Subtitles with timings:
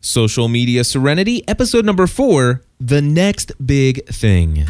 [0.00, 4.66] Social Media Serenity, episode number four The Next Big Thing.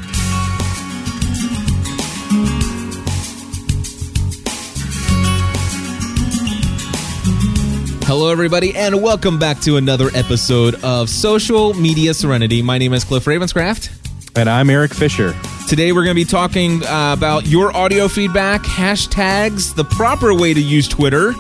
[8.05, 12.61] Hello, everybody, and welcome back to another episode of Social Media Serenity.
[12.61, 13.97] My name is Cliff Ravenscraft.
[14.37, 15.33] And I'm Erik Fisher.
[15.69, 20.53] Today, we're going to be talking uh, about your audio feedback, hashtags, the proper way
[20.53, 21.35] to use Twitter.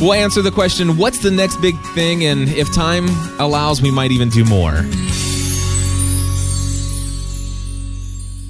[0.00, 2.24] We'll answer the question what's the next big thing?
[2.24, 3.06] And if time
[3.38, 4.84] allows, we might even do more.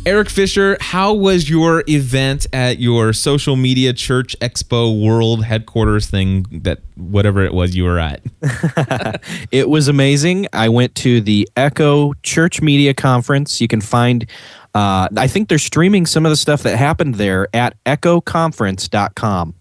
[0.06, 6.44] Erik Fisher, how was your event at your social media church expo world headquarters thing
[6.50, 8.20] that whatever it was you were at?
[9.50, 10.46] it was amazing.
[10.52, 13.62] I went to the Echo Church Media Conference.
[13.62, 14.26] You can find
[14.74, 19.54] uh, I think they're streaming some of the stuff that happened there at echoconference.com.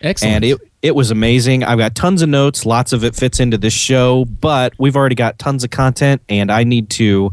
[0.00, 0.34] Excellent.
[0.34, 1.64] And it it was amazing.
[1.64, 2.66] I've got tons of notes.
[2.66, 6.50] Lots of it fits into this show, but we've already got tons of content, and
[6.50, 7.30] I need to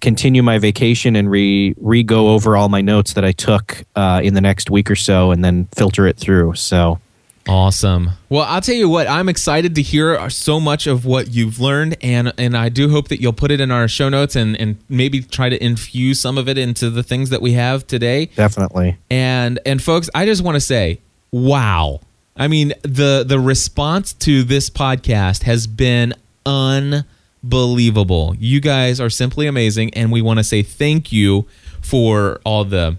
[0.00, 4.20] continue my vacation and re re go over all my notes that I took uh,
[4.22, 6.54] in the next week or so, and then filter it through.
[6.54, 7.00] So
[7.46, 8.10] Awesome.
[8.28, 11.96] Well, I'll tell you what, I'm excited to hear so much of what you've learned
[12.00, 14.78] and and I do hope that you'll put it in our show notes and and
[14.88, 18.26] maybe try to infuse some of it into the things that we have today.
[18.26, 18.96] Definitely.
[19.10, 21.00] And and folks, I just want to say,
[21.32, 22.00] wow.
[22.36, 28.34] I mean, the the response to this podcast has been unbelievable.
[28.38, 31.46] You guys are simply amazing and we want to say thank you
[31.80, 32.96] for all the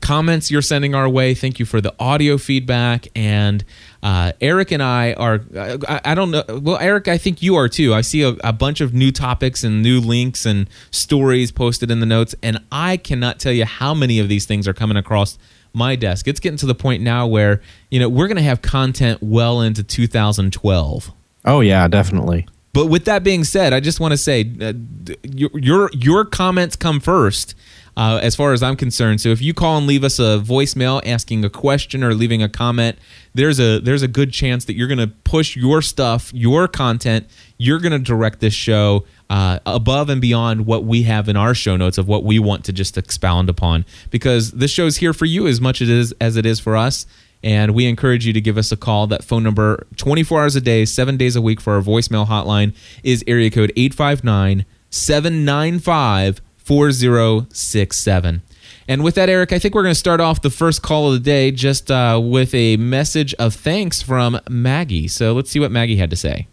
[0.00, 1.34] comments you're sending our way.
[1.34, 3.08] Thank you for the audio feedback.
[3.14, 3.64] And
[4.02, 6.44] uh, Erik and I are, I, I, don't know.
[6.48, 7.94] Well, Erik, I think you are too.
[7.94, 12.00] I see a, a, bunch of new topics and new links and stories posted in
[12.00, 12.34] the notes.
[12.42, 15.38] And I cannot tell you how many of these things are coming across
[15.72, 16.28] my desk.
[16.28, 19.60] It's getting to the point now where, you know, we're going to have content well
[19.60, 21.12] into 2012.
[21.44, 22.46] Oh, yeah, definitely.
[22.76, 24.74] But with that being said, I just want to say uh,
[25.22, 27.54] your, your your comments come first
[27.96, 29.20] uh, as far as I'm concerned.
[29.20, 32.48] So if you call and leave us a voicemail asking a question or leaving a
[32.48, 32.98] comment,
[33.34, 37.26] there's a there's a good chance that you're going to push your stuff, your content.
[37.58, 41.54] You're going to direct this show uh, above and beyond what we have in our
[41.54, 45.14] show notes of what we want to just expound upon, because this show is here
[45.14, 47.06] for you as much as it is as it is for us.
[47.42, 49.06] And we encourage you to give us a call.
[49.06, 52.74] That phone number, 24 hours a day, seven days a week for our voicemail hotline,
[53.04, 58.42] is area code 859 795 4067.
[58.88, 61.14] And with that, Erik, I think we're going to start off the first call of
[61.14, 65.06] the day just uh, with a message of thanks from Maggie.
[65.06, 66.48] So let's see what Maggie had to say.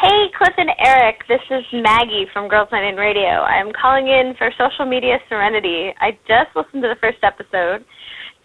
[0.00, 1.26] Hey, Cliff and Erik.
[1.28, 3.44] This is Maggie from Girls Night in Radio.
[3.44, 5.92] I'm calling in for Social Media Serenity.
[6.00, 7.84] I just listened to the first episode,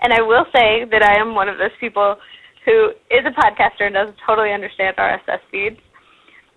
[0.01, 2.17] and I will say that I am one of those people
[2.65, 5.79] who is a podcaster and doesn't totally understand RSS feeds.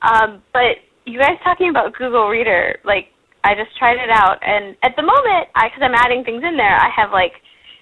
[0.02, 3.08] Um, but you guys talking about Google Reader, like
[3.44, 6.80] I just tried it out, and at the moment, because I'm adding things in there,
[6.80, 7.32] I have like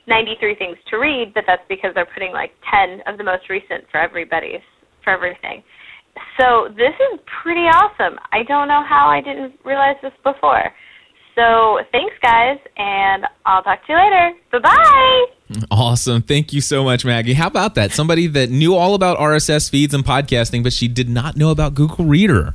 [0.09, 3.84] 93 things to read, but that's because they're putting like 10 of the most recent
[3.91, 4.61] for everybody's
[5.05, 5.62] for everything.
[6.39, 8.19] So this is pretty awesome.
[8.33, 10.73] I don't know how I didn't realize this before.
[11.34, 14.33] So thanks, guys, and I'll talk to you later.
[14.53, 15.25] Bye bye.
[15.71, 16.23] Awesome.
[16.23, 17.34] Thank you so much, Maggie.
[17.34, 17.93] How about that?
[17.93, 21.75] Somebody that knew all about RSS feeds and podcasting, but she did not know about
[21.75, 22.55] Google Reader.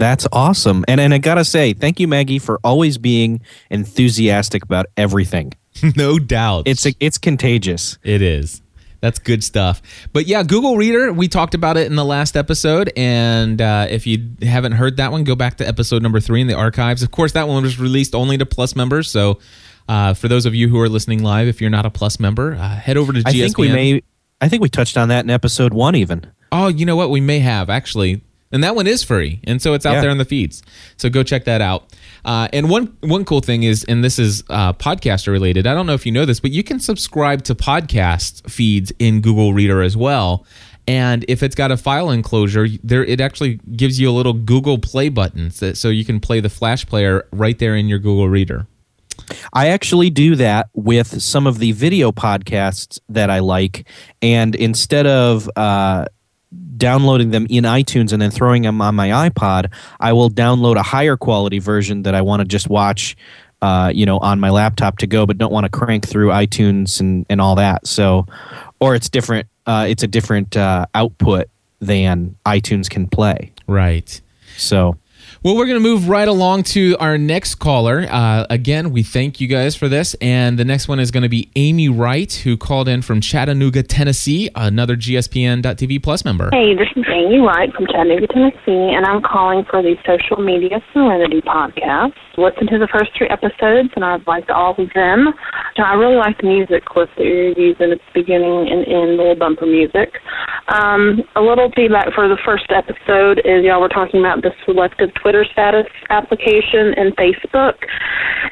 [0.00, 0.84] That's awesome.
[0.88, 5.52] And and I gotta say, thank you, Maggie, for always being enthusiastic about everything.
[5.96, 6.66] no doubt.
[6.66, 7.98] It's a, it's contagious.
[8.02, 8.62] It is.
[9.00, 9.82] That's good stuff.
[10.12, 12.92] But yeah, Google Reader, we talked about it in the last episode.
[12.96, 16.46] And uh, if you haven't heard that one, go back to episode number three in
[16.46, 17.02] the archives.
[17.02, 19.10] Of course, that one was released only to Plus members.
[19.10, 19.38] So
[19.88, 22.54] uh, for those of you who are listening live, if you're not a Plus member,
[22.54, 23.26] uh, head over to GSPN.
[23.26, 24.02] I think we may.
[24.40, 26.30] I think we touched on that in episode one, even.
[26.52, 27.10] Oh, you know what?
[27.10, 28.22] We may have actually
[28.52, 30.00] and that one is free, and so it's out yeah.
[30.02, 30.62] there in the feeds.
[30.96, 31.92] So go check that out.
[32.24, 35.66] Uh, and one one cool thing is, and this is uh, podcaster related.
[35.66, 39.20] I don't know if you know this, but you can subscribe to podcast feeds in
[39.20, 40.46] Google Reader as well.
[40.88, 44.78] And if it's got a file enclosure, there it actually gives you a little Google
[44.78, 48.66] Play button, so you can play the Flash player right there in your Google Reader.
[49.52, 53.86] I actually do that with some of the video podcasts that I like,
[54.20, 56.06] and instead of uh,
[56.76, 60.82] downloading them in iTunes and then throwing them on my iPod, I will download a
[60.82, 63.16] higher quality version that I want to just watch,
[63.62, 67.00] uh, you know, on my laptop to go, but don't want to crank through iTunes
[67.00, 67.86] and, and all that.
[67.86, 68.26] So,
[68.80, 69.46] or it's different.
[69.66, 71.48] Uh, it's a different uh, output
[71.80, 73.52] than iTunes can play.
[73.66, 74.20] Right.
[74.56, 74.96] So
[75.42, 78.06] Well, we're going to move right along to our next caller.
[78.10, 80.12] Uh, again, we thank you guys for this.
[80.20, 83.82] And the next one is going to be Amy Wright, who called in from Chattanooga,
[83.82, 86.50] Tennessee, another GSPN.TV Plus member.
[86.52, 90.76] Hey, this is Amy Wright from Chattanooga, Tennessee, and I'm calling for the Social Media
[90.92, 92.12] Serenity podcast.
[92.36, 95.32] Listen to the first three episodes, and I've liked all of them.
[95.78, 99.36] I really like the music clip that you're using at the beginning and end, little
[99.36, 100.20] bumper music.
[100.68, 105.08] Um, a little feedback for the first episode is y'all were talking about the selective
[105.14, 107.74] Twitter Twitter status application and Facebook.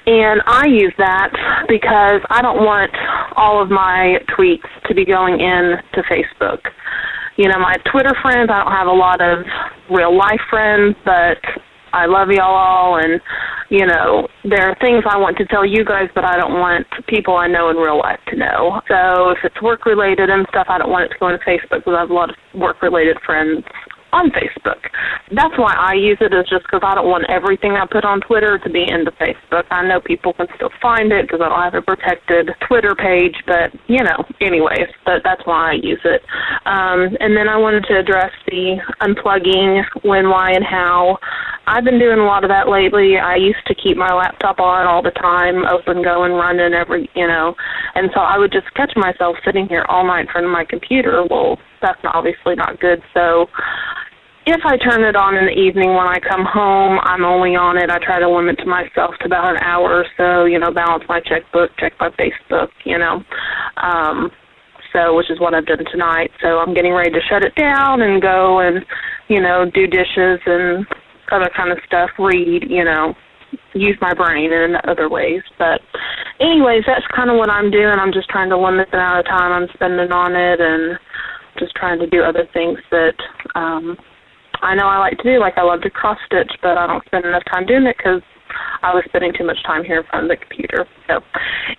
[0.06, 1.32] And I use that
[1.66, 2.92] because I don't want
[3.36, 6.60] all of my tweets to be going in to Facebook.
[7.36, 9.44] You know, my Twitter friends, I don't have a lot of
[9.90, 11.38] real life friends, but
[11.92, 13.20] I love y'all all and
[13.70, 16.86] you know, there are things I want to tell you guys but I don't want
[17.08, 18.80] people I know in real life to know.
[18.86, 21.82] So if it's work related and stuff I don't want it to go into Facebook
[21.82, 23.64] because I have a lot of work related friends
[24.12, 24.81] on Facebook.
[25.32, 28.20] That's why I use it is just because I don't want everything I put on
[28.20, 29.64] Twitter to be into Facebook.
[29.70, 33.37] I know people can still find it because I don't have a protected Twitter page,
[33.46, 36.22] but you know, anyways, but that's why I use it.
[36.64, 41.19] Um, and then I wanted to address the unplugging when, why, and how.
[41.66, 43.19] I've been doing a lot of that lately.
[43.19, 47.26] I used to keep my laptop on all the time, open, going, running every, you
[47.26, 47.54] know,
[47.94, 50.64] and so I would just catch myself sitting here all night in front of my
[50.64, 51.25] computer.
[51.28, 53.02] Well, that's obviously not good.
[53.14, 53.46] So
[54.46, 57.76] if I turn it on in the evening when I come home, I'm only on
[57.76, 57.90] it.
[57.90, 61.04] I try to limit to myself to about an hour or so, you know, balance
[61.08, 63.22] my checkbook, check my Facebook, you know.
[63.76, 64.30] Um
[64.92, 66.30] so which is what I've done tonight.
[66.40, 68.84] So I'm getting ready to shut it down and go and,
[69.28, 70.86] you know, do dishes and
[71.30, 73.14] other kind of stuff, read, you know,
[73.75, 75.42] use my brain in other ways.
[75.58, 75.80] But
[76.40, 77.98] anyways, that's kind of what I'm doing.
[77.98, 80.98] I'm just trying to limit the amount of time I'm spending on it and
[81.58, 83.14] just trying to do other things that
[83.55, 83.96] um
[84.60, 85.38] I know I like to do.
[85.38, 88.22] Like I love to cross stitch, but I don't spend enough time doing it because
[88.82, 90.87] I was spending too much time here in front of the computer.
[91.06, 91.20] So,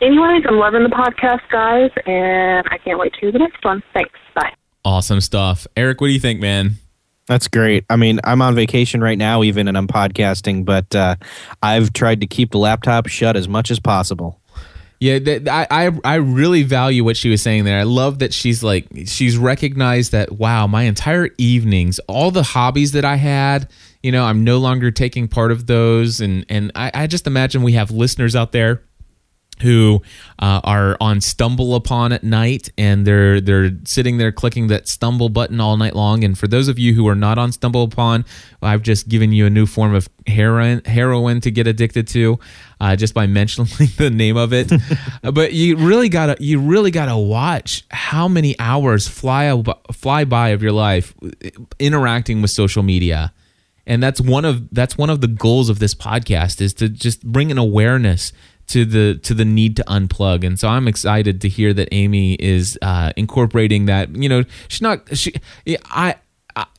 [0.02, 3.84] anyways, I'm loving the podcast, guys, and I can't wait to hear the next one.
[3.94, 4.12] Thanks.
[4.36, 4.54] Bye.
[4.86, 6.02] Awesome stuff, Erik.
[6.02, 6.76] What do you think, man?
[7.28, 7.86] That's great.
[7.90, 11.16] I mean, I'm on vacation right now, even, and I'm podcasting, but uh,
[11.62, 14.39] I've tried to keep the laptop shut as much as possible.
[15.00, 15.20] Yeah,
[15.50, 17.80] I, I I really value what she was saying there.
[17.80, 22.92] I love that she's like she's recognized that wow, my entire evenings, all the hobbies
[22.92, 23.70] that I had,
[24.04, 27.64] you know, I'm no longer taking part of those, and and I, I just imagine
[27.64, 28.84] we have listeners out there
[29.62, 30.02] who
[30.40, 35.60] uh, are on StumbleUpon at night and they're they're sitting there clicking that stumble button
[35.60, 36.24] all night long.
[36.24, 38.26] And for those of you who are not on StumbleUpon
[38.62, 42.38] i've just given you a new form of heroin heroin to get addicted to
[42.82, 44.72] uh, just by mentioning the name of it.
[45.22, 50.64] But you really gotta you really gotta watch how many hours fly fly by of
[50.64, 51.14] your life
[51.78, 53.34] interacting with social media.
[53.86, 57.24] And that's one of that's one of the goals of this podcast is to just
[57.24, 58.32] bring an awareness
[58.70, 62.36] to the to the need to unplug and so i'm excited to hear that amy
[62.36, 65.34] is uh, incorporating that you know she's not she
[65.86, 66.16] i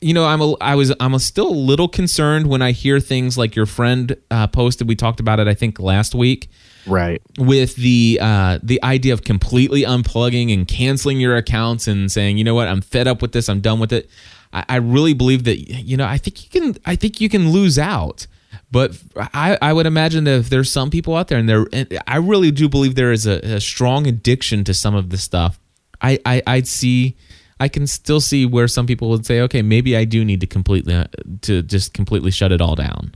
[0.01, 2.99] you know, I'm a, I was, I'm a still a little concerned when I hear
[2.99, 4.87] things like your friend uh, posted.
[4.87, 6.49] We talked about it, I think, last week.
[6.87, 7.21] Right.
[7.37, 12.43] With the uh, the idea of completely unplugging and canceling your accounts and saying, you
[12.43, 13.49] know what, I'm fed up with this.
[13.49, 14.09] I'm done with it.
[14.51, 17.51] I, I really believe that, you know, I think you can, I think you can
[17.51, 18.25] lose out.
[18.71, 21.99] But I, I would imagine that if there's some people out there, and there, and
[22.07, 25.59] I really do believe there is a, a strong addiction to some of this stuff.
[26.01, 27.17] I, I, I'd see,
[27.59, 30.47] I can still see where some people would say, okay, maybe I do need to
[30.47, 31.07] completely, uh,
[31.41, 33.13] to just completely shut it all down.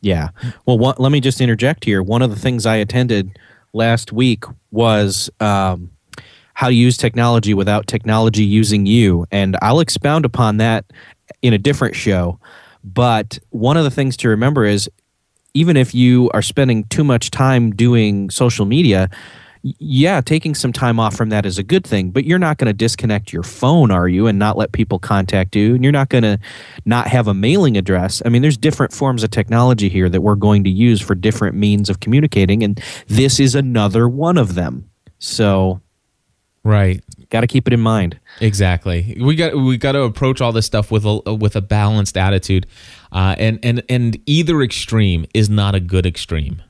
[0.00, 0.28] Yeah.
[0.66, 2.02] Well, what, let me just interject here.
[2.02, 3.38] One of the things I attended
[3.72, 5.90] last week was um,
[6.54, 10.84] how to use technology without technology using you, and I'll expound upon that
[11.40, 12.38] in a different show.
[12.84, 14.90] But one of the things to remember is
[15.54, 19.10] even if you are spending too much time doing social media,
[19.62, 22.66] yeah, taking some time off from that is a good thing, but you're not going
[22.66, 25.74] to disconnect your phone, are you, and not let people contact you?
[25.74, 26.38] And you're not going to
[26.84, 28.20] not have a mailing address.
[28.24, 31.56] I mean, there's different forms of technology here that we're going to use for different
[31.56, 34.90] means of communicating, and this is another one of them.
[35.20, 35.80] So,
[36.64, 37.00] right,
[37.32, 38.20] got to keep it in mind.
[38.40, 39.16] Exactly.
[39.20, 42.66] We got we got to approach all this stuff with a with a balanced attitude,
[43.10, 46.62] uh, and and and either extreme is not a good extreme,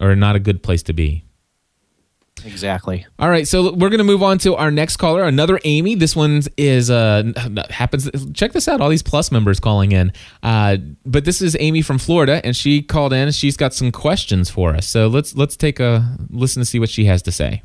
[0.00, 1.24] or not a good place to be.
[2.42, 3.04] Exactly.
[3.18, 5.94] All right, so we're gonna move on to our next caller, another Amy.
[5.94, 7.32] This one is uh
[7.68, 8.08] happens.
[8.32, 10.12] Check this out, all these plus members calling in.
[10.42, 13.30] Uh, but this is Amy from Florida, and she called in.
[13.32, 14.88] She's got some questions for us.
[14.88, 17.62] So let's let's take a listen to see what she has to say.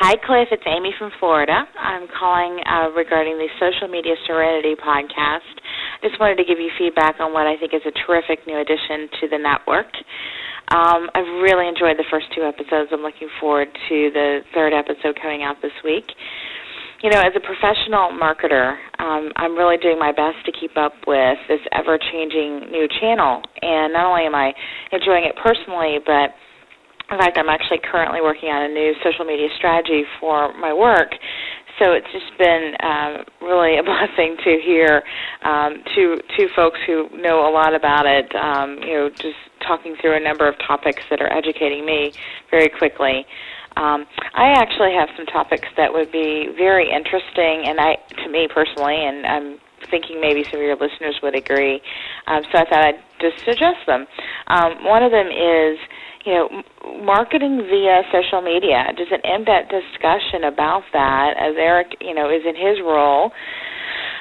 [0.00, 0.48] Hi, Cliff.
[0.48, 1.68] It's Amy from Florida.
[1.76, 5.44] I'm calling uh, regarding the Social Media Serenity podcast.
[6.00, 9.12] just wanted to give you feedback on what I think is a terrific new addition
[9.20, 9.92] to the network.
[10.72, 12.88] Um, I've really enjoyed the first two episodes.
[12.96, 16.08] I'm looking forward to the third episode coming out this week.
[17.04, 20.96] You know, as a professional marketer, um, I'm really doing my best to keep up
[21.04, 23.44] with this ever changing new channel.
[23.60, 24.56] And not only am I
[24.96, 26.32] enjoying it personally, but
[27.10, 31.14] in fact, I'm actually currently working on a new social media strategy for my work.
[31.78, 35.02] So it's just been um, really a blessing to hear
[35.42, 38.34] um, two two folks who know a lot about it.
[38.34, 42.12] Um, you know, just talking through a number of topics that are educating me
[42.50, 43.26] very quickly.
[43.76, 48.48] Um, I actually have some topics that would be very interesting, and I, to me
[48.52, 49.58] personally, and I'm
[49.90, 51.80] thinking maybe some of your listeners would agree.
[52.26, 54.06] Um, so I thought I'd just suggest them.
[54.48, 55.78] Um, one of them is
[56.24, 56.48] you know,
[57.02, 58.92] marketing via social media.
[58.96, 63.32] Just an in-depth discussion about that, as Erik, you know, is in his role,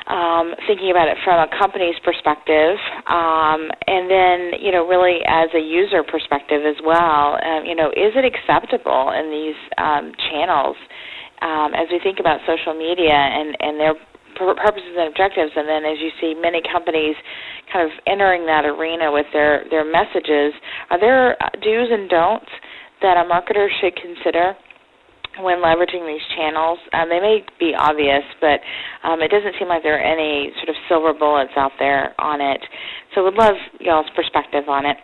[0.07, 2.77] um, thinking about it from a company's perspective,
[3.07, 7.37] um, and then, you know, really as a user perspective as well.
[7.43, 10.77] Um, you know, is it acceptable in these um, channels?
[11.41, 13.93] Um, as we think about social media and, and their
[14.39, 17.15] purposes and objectives, and then as you see many companies
[17.71, 20.53] kind of entering that arena with their their messages,
[20.89, 22.51] are there do's and don'ts
[23.01, 24.55] that a marketer should consider?
[25.41, 26.79] when leveraging these channels.
[26.93, 28.59] Um, they may be obvious, but
[29.07, 32.41] um, it doesn't seem like there are any sort of silver bullets out there on
[32.41, 32.61] it.
[33.15, 34.97] So, would love y'all's perspective on it.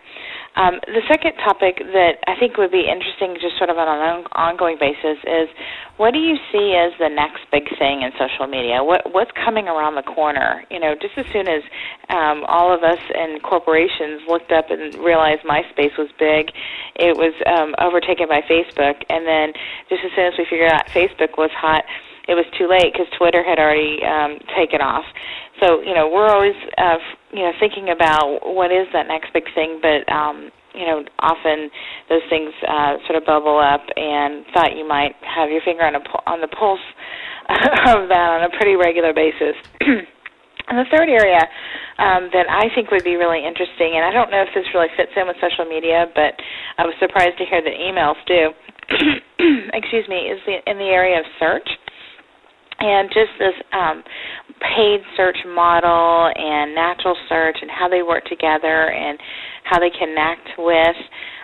[0.56, 4.24] Um, the second topic that I think would be interesting, just sort of on an
[4.32, 5.52] ongoing basis, is
[5.98, 8.82] what do you see as the next big thing in social media?
[8.82, 10.64] What what's coming around the corner?
[10.70, 11.60] You know, just as soon as
[12.08, 16.48] um, all of us in corporations looked up and realized MySpace was big,
[16.96, 19.52] it was um, overtaken by Facebook, and then
[19.92, 21.84] just as soon as we figured out Facebook was hot,
[22.28, 25.04] it was too late because Twitter had already um, taken off.
[25.62, 26.98] So you know, we're always uh,
[27.32, 31.70] you know thinking about what is that next big thing, but um, you know, often
[32.10, 35.94] those things uh, sort of bubble up, and thought you might have your finger on
[35.96, 36.84] a on the pulse
[37.94, 39.56] of that on a pretty regular basis.
[40.68, 41.40] and the third area
[41.96, 44.92] um, that I think would be really interesting, and I don't know if this really
[44.98, 46.36] fits in with social media, but
[46.76, 48.52] I was surprised to hear that emails do.
[49.72, 51.68] excuse me, is the, in the area of search
[52.78, 54.02] and just this um,
[54.60, 59.18] paid search model and natural search and how they work together and
[59.64, 60.96] how they connect with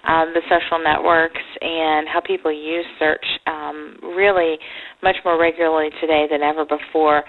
[0.04, 4.58] um, the social networks and how people use search um, really
[5.02, 7.24] much more regularly today than ever before.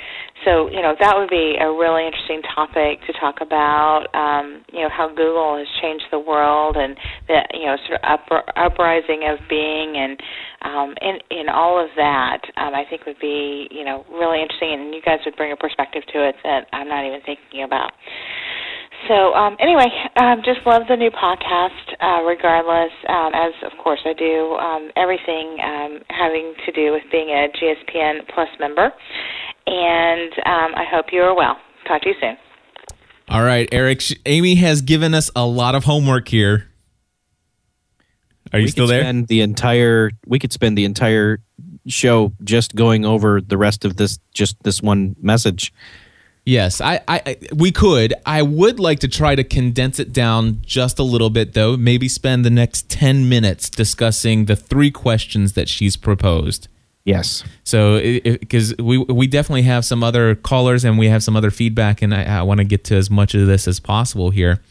[0.46, 4.08] So, you know, that would be a really interesting topic to talk about.
[4.14, 8.20] Um, you know, how Google has changed the world and the you know sort of
[8.20, 10.20] up, uprising of Bing and
[10.62, 12.42] um, in in all of that.
[12.58, 15.58] Um, I think would be you know really interesting, and you guys would bring a
[15.58, 17.92] perspective to it that I'm not even thinking about.
[19.08, 21.70] So um, anyway, um, just love the new podcast.
[22.00, 27.04] Uh, regardless, um, as of course I do um, everything um, having to do with
[27.12, 28.92] being a GSPN Plus member,
[29.68, 31.58] and um, I hope you are well.
[31.88, 32.38] Talk to you soon.
[33.28, 34.02] All right, Erik.
[34.26, 36.70] Amy has given us a lot of homework here.
[38.52, 39.02] Are you we still there?
[39.02, 41.40] Spend the entire we could spend the entire
[41.88, 45.74] show just going over the rest of this just this one message.
[46.46, 48.14] Yes, I, I, we could.
[48.26, 51.78] I would like to try to condense it down just a little bit, though.
[51.78, 56.68] Maybe spend the next ten minutes discussing the three questions that she's proposed.
[57.06, 57.46] Yes.
[57.64, 62.02] So, because we we definitely have some other callers and we have some other feedback,
[62.02, 64.62] and I, I want to get to as much of this as possible here.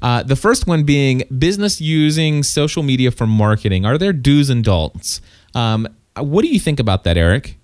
[0.00, 3.84] Uh, the first one being business using social media for marketing.
[3.84, 5.20] Are there do's and don'ts?
[5.54, 7.57] Um, what do you think about that, Erik?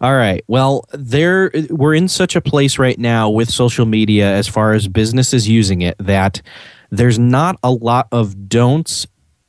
[0.00, 0.44] All right.
[0.48, 4.88] Well, there we're in such a place right now with social media as far as
[4.88, 6.42] businesses using it that
[6.90, 9.06] there's not a lot of don'ts.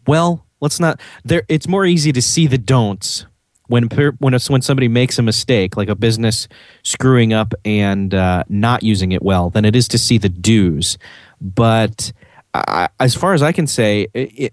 [0.08, 3.25] Well, let's not there it's more easy to see the don'ts
[3.68, 3.86] when
[4.20, 6.48] when when somebody makes a mistake like a business
[6.84, 10.98] screwing up and uh, not using it well than it is to see the do's.
[11.39, 12.12] But
[12.53, 14.08] I, as far as I can say,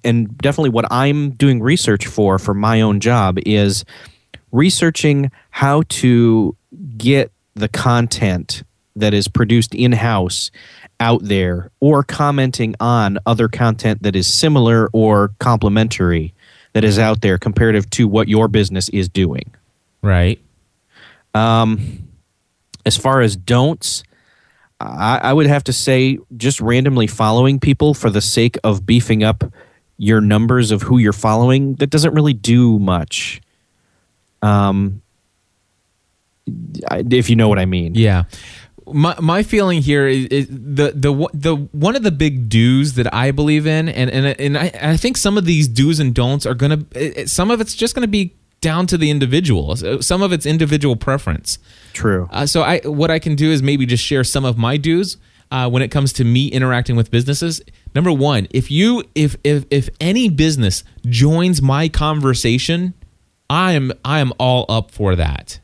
[0.04, 3.84] and definitely what I'm doing research for for my own job is
[4.52, 6.56] researching how to
[6.96, 8.62] get the content
[8.96, 10.50] that is produced in house
[11.00, 16.34] out there or commenting on other content that is similar or complementary
[16.72, 19.50] that is out there comparative to what your business is doing.
[20.02, 20.40] Right.
[21.34, 22.08] Um,
[22.84, 24.02] as far as don'ts,
[24.80, 29.22] I, I would have to say just randomly following people for the sake of beefing
[29.22, 29.44] up
[29.98, 33.40] your numbers of who you're following, that doesn't really do much.
[34.42, 35.02] Um,
[36.46, 37.94] if you know what I mean.
[37.94, 38.24] Yeah.
[38.92, 43.12] my my feeling here is, is the the the one of the big do's that
[43.12, 46.46] I believe in, and and and I, I think some of these do's and don'ts
[46.46, 46.84] are gonna.
[47.26, 49.76] Some of it's just gonna be down to the individual.
[50.00, 51.58] Some of it's individual preference.
[51.92, 52.28] True.
[52.32, 55.16] Uh, so I what I can do is maybe just share some of my do's
[55.50, 57.60] uh, when it comes to me interacting with businesses.
[57.94, 62.94] Number one, if you if if if any business joins my conversation,
[63.50, 65.60] I am I am all up for that.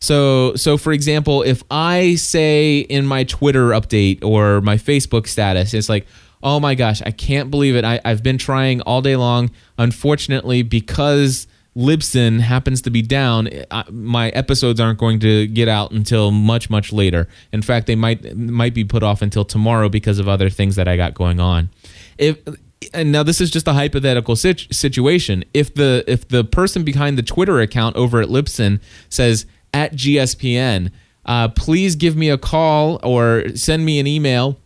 [0.00, 5.74] So so for example, if I say in my Twitter update or my Facebook status,
[5.74, 6.06] it's like,
[6.42, 7.84] oh my gosh, I can't believe it.
[7.84, 9.50] I, I've been trying all day long.
[9.78, 13.48] Unfortunately, because Libsyn happens to be down,
[13.90, 17.28] my episodes aren't going to get out until much much later.
[17.52, 20.88] In fact, they might might be put off until tomorrow because of other things that
[20.88, 21.70] I got going on.
[22.18, 22.38] If
[22.94, 25.44] and now this is just a hypothetical situ- situation.
[25.52, 30.90] If the if the person behind the Twitter account over at Libsyn says at GSPN,
[31.26, 34.58] uh, please give me a call or send me an email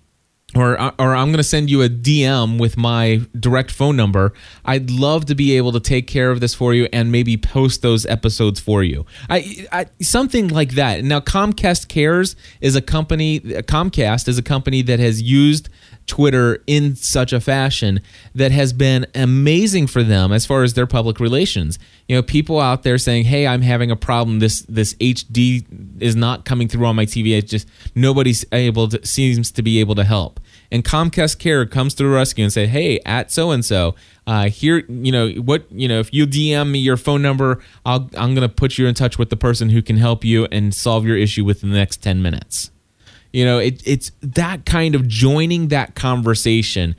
[0.55, 4.33] or or I'm going to send you a DM with my direct phone number.
[4.65, 7.83] I'd love to be able to take care of this for you and maybe post
[7.83, 9.05] those episodes for you.
[9.29, 11.03] I, I something like that.
[11.05, 15.69] Now Comcast Cares is a company Comcast is a company that has used
[16.07, 18.01] Twitter in such a fashion
[18.35, 21.79] that has been amazing for them as far as their public relations.
[22.09, 24.39] You know, people out there saying, "Hey, I'm having a problem.
[24.39, 25.65] This this HD
[26.01, 27.37] is not coming through on my TV.
[27.37, 31.95] It's just nobody's able to seems to be able to help." And Comcast Care comes
[31.95, 33.95] to the rescue and say, "Hey, at so and so,
[34.49, 38.35] here, you know what, you know, if you DM me your phone number, I'll I'm
[38.35, 41.17] gonna put you in touch with the person who can help you and solve your
[41.17, 42.71] issue within the next ten minutes."
[43.35, 46.95] You know, it, it's that kind of joining that conversation.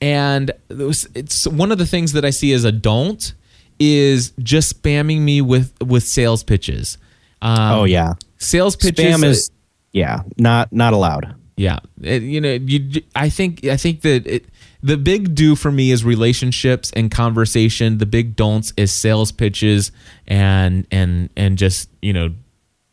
[0.00, 3.32] And it's one of the things that I see as a don't
[3.78, 6.98] is just spamming me with with sales pitches.
[7.40, 9.04] Um, oh yeah, sales pitches.
[9.04, 9.52] Spam is
[9.92, 11.36] yeah, not not allowed.
[11.56, 13.02] Yeah, it, you know, you.
[13.14, 14.46] I think I think that it,
[14.82, 17.98] the big do for me is relationships and conversation.
[17.98, 19.92] The big don'ts is sales pitches
[20.26, 22.34] and and and just you know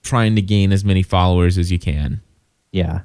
[0.04, 2.22] trying to gain as many followers as you can.
[2.74, 3.02] Yeah.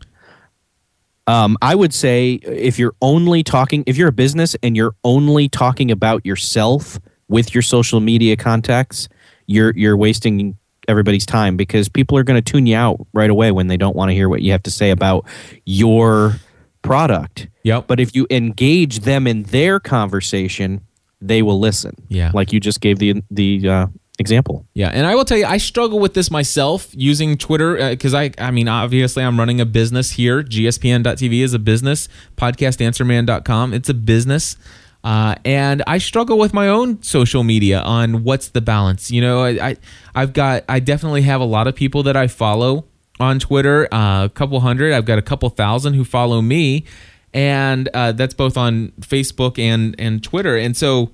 [1.28, 5.48] Um, I would say if you're only talking, if you're a business and you're only
[5.48, 9.08] talking about yourself with your social media contacts,
[9.46, 10.56] you're you're wasting
[10.88, 13.94] everybody's time because people are going to tune you out right away when they don't
[13.94, 15.26] want to hear what you have to say about
[15.66, 16.36] your
[16.80, 17.48] product.
[17.62, 17.86] Yep.
[17.86, 20.80] But if you engage them in their conversation,
[21.20, 21.94] they will listen.
[22.08, 22.30] Yeah.
[22.32, 23.86] Like you just gave the the uh,
[24.18, 24.66] example.
[24.74, 28.18] Yeah, and I will tell you, I struggle with this myself using Twitter because uh,
[28.18, 30.42] I, I mean, obviously, I'm running a business here.
[30.42, 32.08] GSPN.TV is a business.
[32.36, 34.56] PodcastAnswerman.com, it's a business.
[35.04, 39.10] Uh, and I struggle with my own social media on what's the balance.
[39.10, 39.76] You know, I, I
[40.14, 42.84] I've got I definitely have a lot of people that I follow
[43.20, 44.92] on Twitter, uh, a couple hundred.
[44.92, 46.84] I've got a couple thousand who follow me,
[47.32, 50.56] and uh, that's both on Facebook and and Twitter.
[50.56, 51.10] And so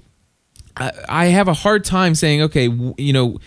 [0.76, 3.38] I have a hard time saying, okay, you know,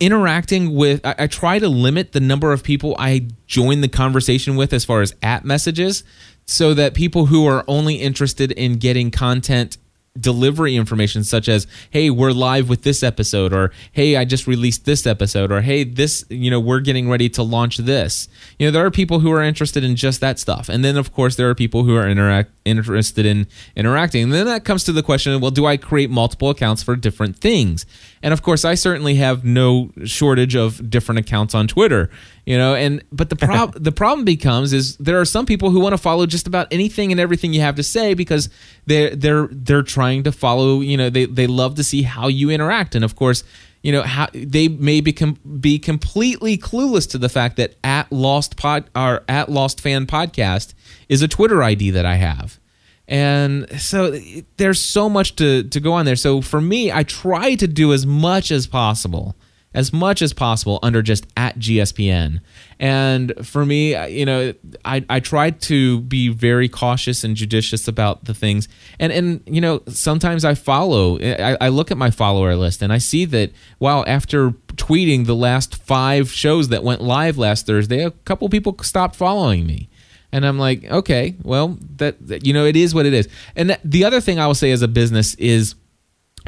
[0.00, 4.56] interacting with, I, I, try to limit the number of people I join the conversation
[4.56, 6.04] with as far as at messages
[6.46, 9.78] so that people who are only interested in getting content
[10.20, 14.84] delivery information such as hey we're live with this episode or hey i just released
[14.84, 18.28] this episode or hey this you know we're getting ready to launch this.
[18.58, 20.68] You know there are people who are interested in just that stuff.
[20.68, 23.46] And then of course there are people who are interact interested in
[23.76, 24.24] interacting.
[24.24, 27.36] And then that comes to the question well do i create multiple accounts for different
[27.36, 27.86] things?
[28.22, 32.10] And of course i certainly have no shortage of different accounts on twitter
[32.46, 35.80] you know and but the prob- the problem becomes is there are some people who
[35.80, 38.48] want to follow just about anything and everything you have to say because
[38.86, 42.50] they're they're they're trying to follow you know they they love to see how you
[42.50, 42.94] interact.
[42.94, 43.44] And of course
[43.82, 48.56] you know how they may become be completely clueless to the fact that at lost
[48.56, 50.74] pod or at lost fan podcast
[51.08, 52.58] is a twitter id that i have.
[53.06, 54.18] And so
[54.56, 56.16] there's so much to to go on there.
[56.16, 59.36] So for me i try to do as much as possible
[59.74, 62.40] as much as possible under just at GSPN.
[62.78, 68.24] And for me, you know, I, I try to be very cautious and judicious about
[68.24, 68.68] the things.
[68.98, 72.92] And, and you know, sometimes I follow, I, I look at my follower list and
[72.92, 78.04] I see that, wow, after tweeting the last five shows that went live last Thursday,
[78.04, 79.88] a couple people stopped following me
[80.34, 83.28] and I'm like, okay, well, that, that, you know, it is what it is.
[83.54, 85.76] And the other thing I will say as a business is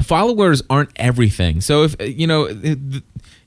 [0.01, 1.61] followers aren't everything.
[1.61, 2.47] So if you know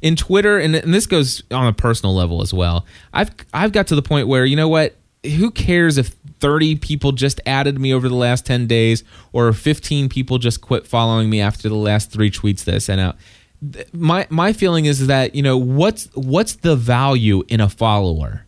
[0.02, 2.86] in Twitter and, and this goes on a personal level as well.
[3.12, 7.12] I've I've got to the point where you know what who cares if 30 people
[7.12, 11.42] just added me over the last 10 days or 15 people just quit following me
[11.42, 13.16] after the last 3 tweets that I sent out.
[13.92, 18.46] My my feeling is that, you know, what's what's the value in a follower?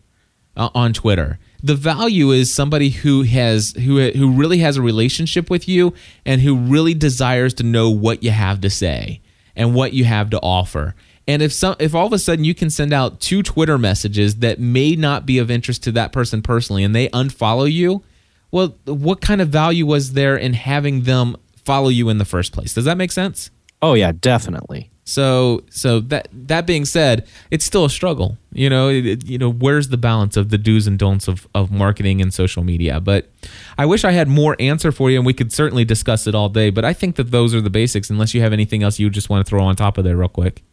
[0.55, 1.39] uh, on Twitter.
[1.63, 5.93] The value is somebody who has who who really has a relationship with you
[6.25, 9.21] and who really desires to know what you have to say
[9.55, 10.93] and what you have to offer.
[11.25, 14.35] And if some if all of a sudden you can send out two Twitter messages
[14.37, 18.03] that may not be of interest to that person personally and they unfollow you,
[18.51, 22.51] well, what kind of value was there in having them follow you in the first
[22.51, 22.73] place?
[22.73, 23.51] Does that make sense?
[23.81, 24.91] Oh yeah, definitely.
[25.05, 28.37] So so that that being said, it's still a struggle.
[28.53, 31.71] You know, it, you know, where's the balance of the do's and don'ts of of
[31.71, 32.99] marketing and social media?
[33.01, 33.29] But
[33.77, 36.47] I wish I had more answer for you, and we could certainly discuss it all
[36.49, 36.69] day.
[36.69, 38.09] But I think that those are the basics.
[38.09, 40.29] Unless you have anything else you just want to throw on top of there, real
[40.29, 40.63] quick.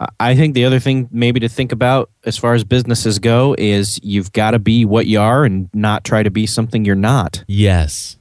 [0.00, 3.54] I- I think the other thing maybe to think about as far as businesses go
[3.58, 6.94] is you've got to be what you are and not try to be something you're
[6.94, 7.44] not.
[7.48, 8.15] Yes,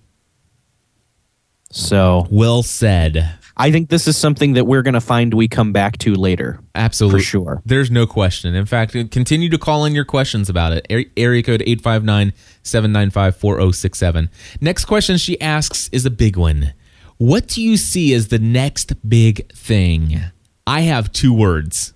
[1.76, 3.38] So well said.
[3.58, 6.60] I think this is something that we're going to find we come back to later.
[6.74, 7.20] Absolutely.
[7.20, 7.62] For sure.
[7.66, 8.56] There's no question.
[8.56, 10.86] In fact, continue to call in your questions about it.
[11.18, 12.34] Area code 859
[12.64, 14.30] 795 4067.
[14.62, 16.74] Next question she asks is a big one.
[17.18, 20.20] What do you see as the next big thing?
[20.68, 21.94] I have two words.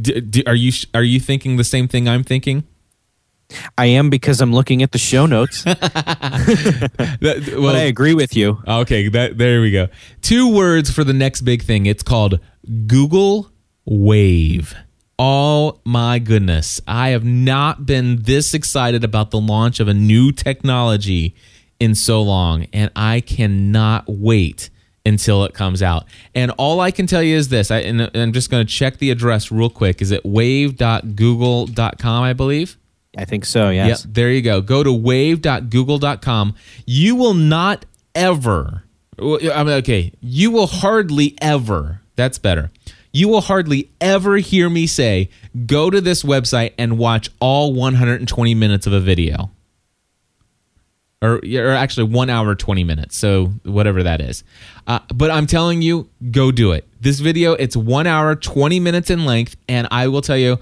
[0.00, 2.64] D- d- are you are you thinking the same thing I'm thinking?
[3.78, 8.58] I am because I'm looking at the show notes, That- well, I agree with you.
[8.66, 9.88] Okay, that there we go.
[10.20, 11.86] Two words for the next big thing.
[11.86, 12.40] It's called
[12.86, 13.50] Google
[13.84, 14.74] Wave.
[15.18, 16.80] Oh my goodness.
[16.86, 21.34] I have not been this excited about the launch of a new technology
[21.78, 24.70] in so long and I cannot wait
[25.04, 26.06] until it comes out.
[26.34, 28.98] And all I can tell you is this, I, and I'm just going to check
[28.98, 30.00] the address real quick.
[30.00, 32.76] Is it wave.google.com, I believe?
[33.16, 33.70] I think so.
[33.70, 34.04] Yes.
[34.04, 34.60] Yep, there you go.
[34.60, 36.54] Go to wave.google.com.
[36.86, 38.84] You will not ever,
[39.18, 42.70] I mean, okay, you will hardly ever, that's better.
[43.12, 45.28] You will hardly ever hear me say,
[45.66, 49.50] go to this website and watch all 120 minutes of a video.
[51.20, 53.16] Or, or actually, one hour, 20 minutes.
[53.16, 54.42] So, whatever that is.
[54.88, 56.88] Uh, but I'm telling you, go do it.
[57.00, 59.54] This video, it's one hour, 20 minutes in length.
[59.68, 60.58] And I will tell you,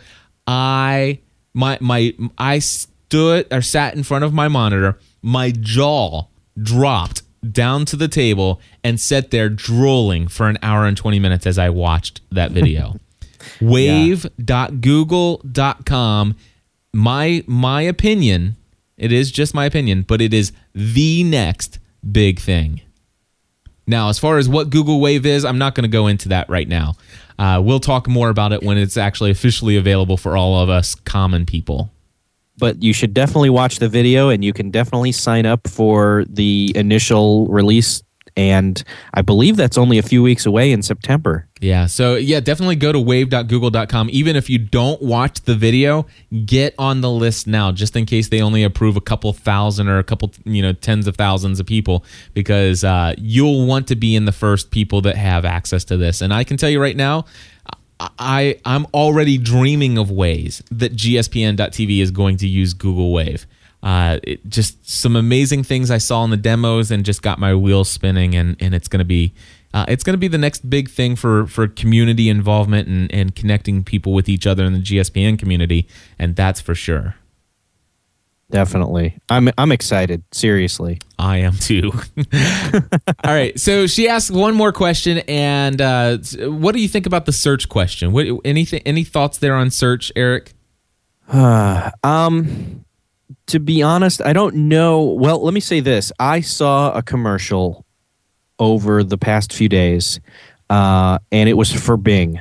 [0.46, 1.20] I
[1.54, 6.26] my my I stood or sat in front of my monitor, my jaw
[6.60, 11.46] dropped down to the table and sat there drooling for an hour and 20 minutes
[11.46, 12.96] as I watched that video.
[13.60, 16.36] wave.google.com
[16.92, 18.56] my my opinion,
[18.96, 21.78] it is just my opinion, but it is the next
[22.10, 22.80] big thing.
[23.86, 26.48] Now, as far as what Google Wave is, I'm not going to go into that
[26.48, 26.94] right now.
[27.40, 30.94] Uh, we'll talk more about it when it's actually officially available for all of us
[30.94, 31.90] common people.
[32.58, 36.70] But you should definitely watch the video, and you can definitely sign up for the
[36.74, 38.02] initial release.
[38.36, 38.82] And
[39.14, 41.46] I believe that's only a few weeks away in September.
[41.60, 44.08] Yeah, so yeah, definitely go to wave.google.com.
[44.10, 46.06] Even if you don't watch the video,
[46.46, 49.98] get on the list now, just in case they only approve a couple thousand or
[49.98, 54.16] a couple, you know, tens of thousands of people, because uh, you'll want to be
[54.16, 56.22] in the first people that have access to this.
[56.22, 57.26] And I can tell you right now,
[58.18, 63.46] I I'm already dreaming of ways that GSPN.TV is going to use Google Wave.
[63.82, 67.54] Uh, it, just some amazing things I saw in the demos and just got my
[67.54, 69.32] wheels spinning, and and it's gonna be.
[69.72, 73.36] Uh, it's going to be the next big thing for, for community involvement and, and
[73.36, 75.86] connecting people with each other in the GSPN community,
[76.18, 77.14] and that's for sure.
[78.50, 79.16] Definitely.
[79.28, 80.98] I'm I'm excited, seriously.
[81.18, 81.92] I am too.
[83.24, 83.58] All right.
[83.58, 87.68] So she asked one more question, and uh, what do you think about the search
[87.68, 88.12] question?
[88.12, 88.82] What anything?
[88.84, 90.52] Any thoughts there on search, Erik?
[92.02, 92.84] Um
[93.50, 95.02] to be honest, I don't know.
[95.02, 96.12] Well, let me say this.
[96.20, 97.84] I saw a commercial
[98.60, 100.20] over the past few days,
[100.68, 102.38] uh, and it was for Bing.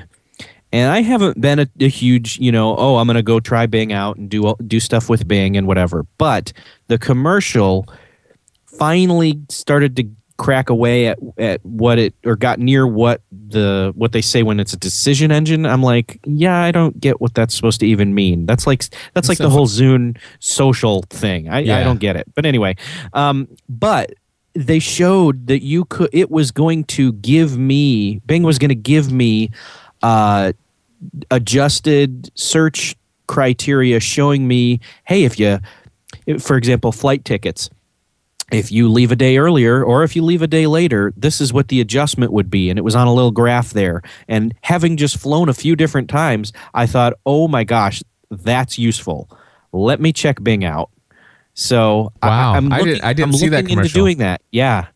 [0.72, 3.66] And I haven't been a, a huge, you know, oh, I'm going to go try
[3.66, 6.06] Bing out and do do stuff with Bing and whatever.
[6.20, 6.54] But
[6.90, 7.88] the commercial
[8.66, 10.04] finally started to
[10.40, 14.58] crack away at, at what it or got near what the what they say when
[14.58, 18.16] it's a decision engine i'm like yeah i don't get what that's supposed to even
[18.16, 18.46] mean.
[18.46, 21.50] That's like that's like the whole zune social thing.
[21.50, 21.78] I, Yeah.
[21.78, 22.26] I don't get it.
[22.34, 22.78] But anyway
[23.14, 24.14] um but
[24.54, 28.76] they showed that you could it was going to give me bing was going to
[28.76, 29.52] give me
[30.02, 30.54] uh
[31.32, 32.96] adjusted search
[33.28, 35.60] criteria showing me hey if you
[36.40, 37.70] for example flight tickets
[38.52, 41.52] if you leave a day earlier or if you leave a day later, this is
[41.54, 42.70] what the adjustment would be.
[42.70, 44.02] And it was on a little graph there.
[44.28, 49.30] And having just flown a few different times, I thought, oh my gosh, that's useful.
[49.72, 50.90] Let me check Bing out.
[51.54, 52.54] So Wow.
[52.54, 54.42] I, I'm I looking, didn't- I didn't I'm see that looking into doing that.
[54.52, 54.88] Yeah.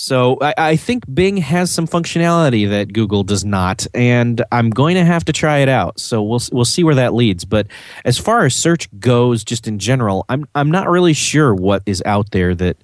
[0.00, 4.94] So I, I think Bing has some functionality that Google does not, and I'm going
[4.94, 5.98] to have to try it out.
[5.98, 7.44] So we'll we'll see where that leads.
[7.44, 7.66] But
[8.04, 12.00] as far as search goes, just in general, I'm I'm not really sure what is
[12.06, 12.76] out there that,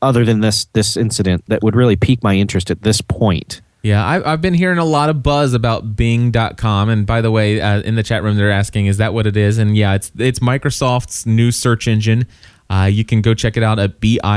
[0.00, 3.60] other than this this incident, that would really pique my interest at this point.
[3.82, 6.88] Yeah, I, I've been hearing a lot of buzz about Bing.com.
[6.88, 9.36] And by the way, uh, in the chat room, they're asking, "Is that what it
[9.36, 12.26] is?" And yeah, it's it's Microsoft's new search engine.
[12.70, 14.32] Uh, you can go check it out at bing.com.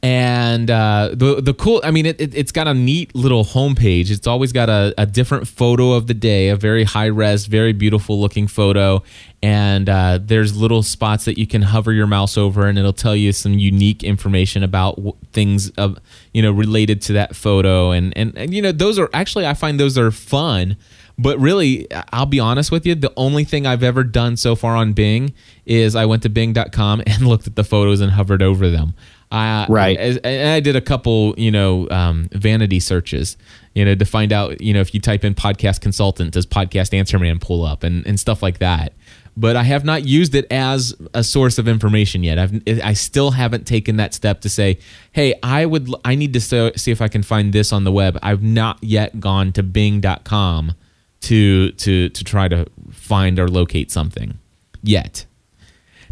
[0.00, 4.12] And uh, the the cool, I mean, it, it, has got a neat little homepage.
[4.12, 7.72] It's always got a, a different photo of the day, a very high res, very
[7.72, 9.02] beautiful looking photo.
[9.42, 13.16] And uh, there's little spots that you can hover your mouse over, and it'll tell
[13.16, 15.98] you some unique information about w- things, of,
[16.32, 17.90] you know, related to that photo.
[17.90, 20.76] And, and and you know, those are actually I find those are fun
[21.18, 24.76] but really, I'll be honest with you, the only thing I've ever done so far
[24.76, 25.34] on Bing
[25.66, 28.94] is I went to bing.com and looked at the photos and hovered over them.
[29.30, 29.98] Uh, right.
[29.98, 33.36] And I did a couple, you know, um, vanity searches,
[33.74, 36.94] you know, to find out, you know, if you type in podcast consultant, does podcast
[36.94, 38.94] answer man pull up and, and stuff like that.
[39.36, 42.38] But I have not used it as a source of information yet.
[42.38, 44.78] I've, I still haven't taken that step to say,
[45.12, 48.18] hey, I would, I need to see if I can find this on the web.
[48.22, 50.74] I've not yet gone to bing.com
[51.22, 54.38] to to to try to find or locate something
[54.82, 55.26] yet.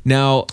[0.04, 0.46] Now,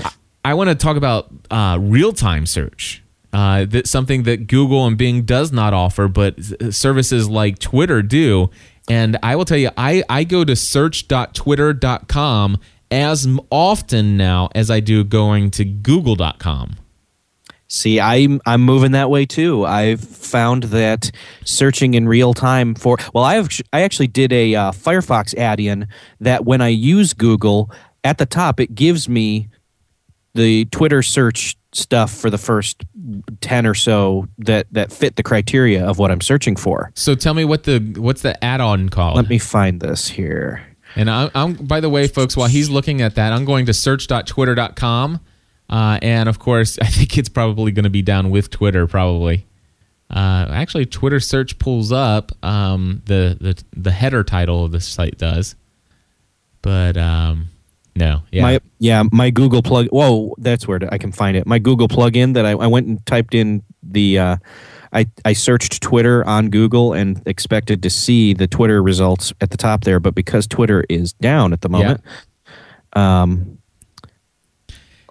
[0.46, 3.02] I want to talk about uh, real time search.
[3.32, 6.36] Uh, that's something that Google and Bing does not offer, but
[6.72, 8.50] services like Twitter do.
[8.90, 12.58] And I will tell you, I, I go to search.twitter.com
[12.92, 16.76] as often now as I do going to google.com.
[17.68, 19.66] See, I'm I'm moving that way too.
[19.66, 21.12] I've found that
[21.44, 25.88] searching in real time for well, I have I actually did a uh, Firefox add-in
[26.20, 27.72] that when I use Google
[28.04, 29.50] at the top it gives me
[30.36, 32.84] the Twitter search stuff for the first
[33.42, 36.92] 10 or so that that fit the criteria of what I'm searching for.
[36.96, 39.16] So tell me what the what's the add-on called?
[39.16, 40.64] Let me find this here.
[40.96, 43.74] And I'm, I'm by the way, folks, while he's looking at that, I'm going to
[43.74, 45.20] search.twitter.com
[45.70, 49.46] uh, and of course, I think it's probably going to be down with Twitter, probably.
[50.10, 55.18] Uh, actually, Twitter search pulls up um, the, the the header title of the site
[55.18, 55.56] does,
[56.62, 57.50] but um,
[57.96, 59.88] no, yeah, my, yeah, my Google plug.
[59.88, 61.48] Whoa, that's where I can find it.
[61.48, 64.20] My Google plugin that I, I went and typed in the.
[64.20, 64.38] Uh,
[64.92, 69.58] I, I searched Twitter on Google and expected to see the Twitter results at the
[69.58, 72.02] top there, but because Twitter is down at the moment,
[72.96, 73.22] yeah.
[73.24, 73.58] um,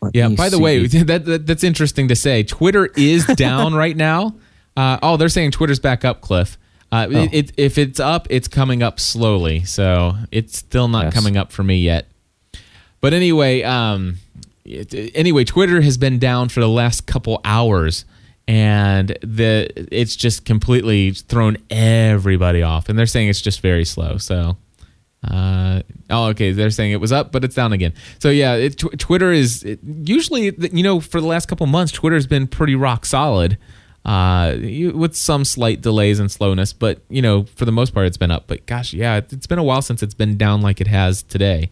[0.02, 0.28] let yeah.
[0.28, 2.42] By the way, that, that, that's interesting to say.
[2.42, 4.34] Twitter is down right now.
[4.76, 6.58] Uh, oh, they're saying Twitter's back up, Cliff.
[6.90, 7.22] Uh, oh.
[7.22, 11.14] it, it, if it's up, it's coming up slowly, so it's still not yes.
[11.14, 12.06] coming up for me yet.
[13.00, 14.18] But anyway, um,
[14.64, 18.04] it, anyway, Twitter has been down for the last couple hours,
[18.46, 22.88] and the it's just completely thrown everybody off.
[22.88, 24.18] And they're saying it's just very slow.
[24.18, 24.56] So
[25.24, 26.52] uh, oh, okay.
[26.52, 27.94] They're saying it was up, but it's down again.
[28.18, 31.92] So yeah, it, tw- Twitter is it, usually you know for the last couple months,
[31.92, 33.58] Twitter's been pretty rock solid,
[34.04, 34.56] uh,
[34.94, 36.72] with some slight delays and slowness.
[36.72, 38.44] But you know, for the most part, it's been up.
[38.46, 41.22] But gosh, yeah, it, it's been a while since it's been down like it has
[41.22, 41.70] today.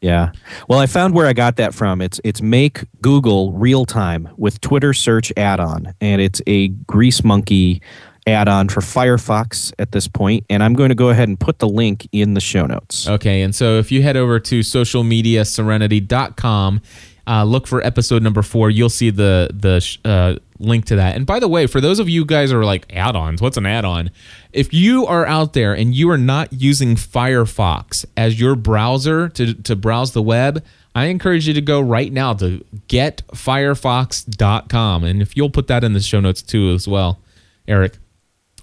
[0.00, 0.32] Yeah.
[0.68, 2.00] Well, I found where I got that from.
[2.00, 7.82] It's it's make Google real time with Twitter search add-on, and it's a Grease Monkey
[8.26, 11.68] add-on for Firefox at this point, and I'm going to go ahead and put the
[11.68, 13.08] link in the show notes.
[13.08, 16.80] Okay, and so if you head over to socialmediaserenity.com,
[17.28, 18.70] uh, look for episode number four.
[18.70, 21.14] You'll see the the uh, link to that.
[21.16, 23.66] And by the way, for those of you guys who are like add-ons, what's an
[23.66, 24.10] add-on?
[24.52, 29.54] If you are out there and you are not using Firefox as your browser to
[29.54, 35.04] to browse the web, I encourage you to go right now to getfirefox.com.
[35.04, 37.18] And if you'll put that in the show notes too as well,
[37.66, 37.94] Erik.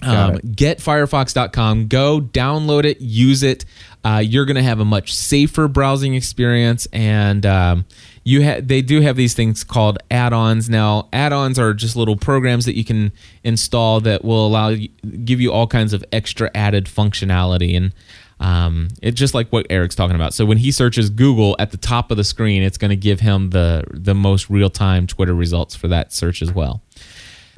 [0.01, 1.88] Um, getfirefox.com.
[1.88, 3.65] Go download it, use it.
[4.03, 7.86] Uh, you're going to have a much safer browsing experience, and um,
[8.25, 10.69] you ha- they do have these things called add-ons.
[10.69, 13.13] Now, add-ons are just little programs that you can
[13.45, 14.89] install that will allow you,
[15.23, 17.93] give you all kinds of extra added functionality, and
[18.41, 20.34] um, it's just like what Erik's talking about.
[20.34, 23.21] So when he searches Google at the top of the screen, it's going to give
[23.21, 26.82] him the the most real-time Twitter results for that search as well.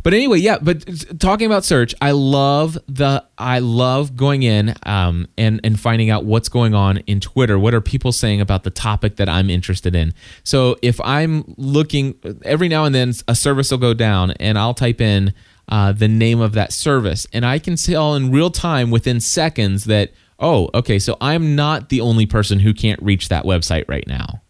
[0.05, 0.59] But anyway, yeah.
[0.61, 6.11] But talking about search, I love the I love going in um, and and finding
[6.11, 7.57] out what's going on in Twitter.
[7.57, 10.13] What are people saying about the topic that I'm interested in?
[10.43, 14.75] So if I'm looking every now and then, a service will go down, and I'll
[14.75, 15.33] type in
[15.69, 19.85] uh, the name of that service, and I can tell in real time within seconds
[19.85, 24.07] that oh, okay, so I'm not the only person who can't reach that website right
[24.07, 24.43] now.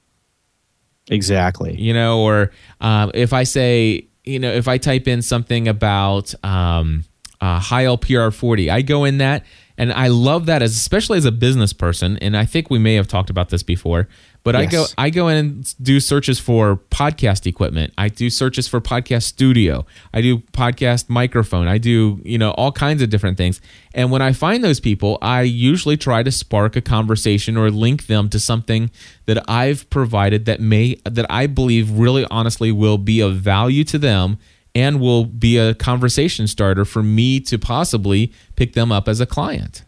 [1.09, 1.79] Exactly.
[1.79, 6.33] You know, or uh, if I say you know, if I type in something about
[6.43, 7.03] um,
[7.41, 9.45] uh, Heil PR 40, I go in that
[9.77, 12.17] and I love that as especially as a business person.
[12.17, 14.07] And I think we may have talked about this before,
[14.45, 17.93] but I go I go in and do searches for podcast equipment.
[17.97, 19.87] I do searches for podcast studio.
[20.13, 21.67] I do podcast microphone.
[21.67, 23.59] I do you know all kinds of different things.
[23.95, 28.05] And when I find those people, I usually try to spark a conversation or link
[28.05, 28.91] them to something
[29.25, 33.97] that I've provided that may that I believe really honestly will be of value to
[33.97, 34.37] them
[34.75, 39.25] and will be a conversation starter for me to possibly pick them up as a
[39.25, 39.83] client.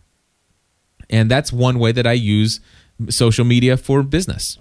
[1.12, 2.60] And that's one way that I use
[3.10, 4.58] social media for business.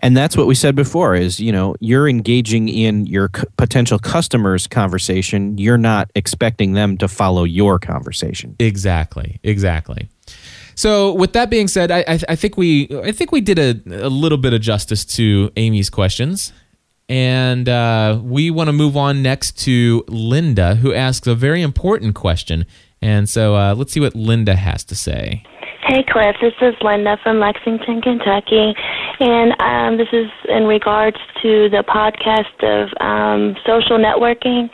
[0.00, 3.98] And that's what we said before is, you know, you're engaging in your c- potential
[3.98, 5.58] customers' conversation.
[5.58, 8.56] You're not expecting them to follow your conversation.
[8.58, 9.40] Exactly.
[9.42, 10.08] Exactly.
[10.74, 14.06] So, with that being said, I, I, I think we I think we did a,
[14.06, 16.52] a little bit of justice to Amy's questions,
[17.08, 22.14] and uh, we want to move on next to Linda, who asks a very important
[22.14, 22.64] question.
[23.02, 25.42] And so, uh, let's see what Linda has to say.
[25.88, 26.36] Hey, Cliff.
[26.42, 28.74] This is Linda from Lexington, Kentucky,
[29.20, 34.68] and um, this is in regards to the podcast of um, social networking.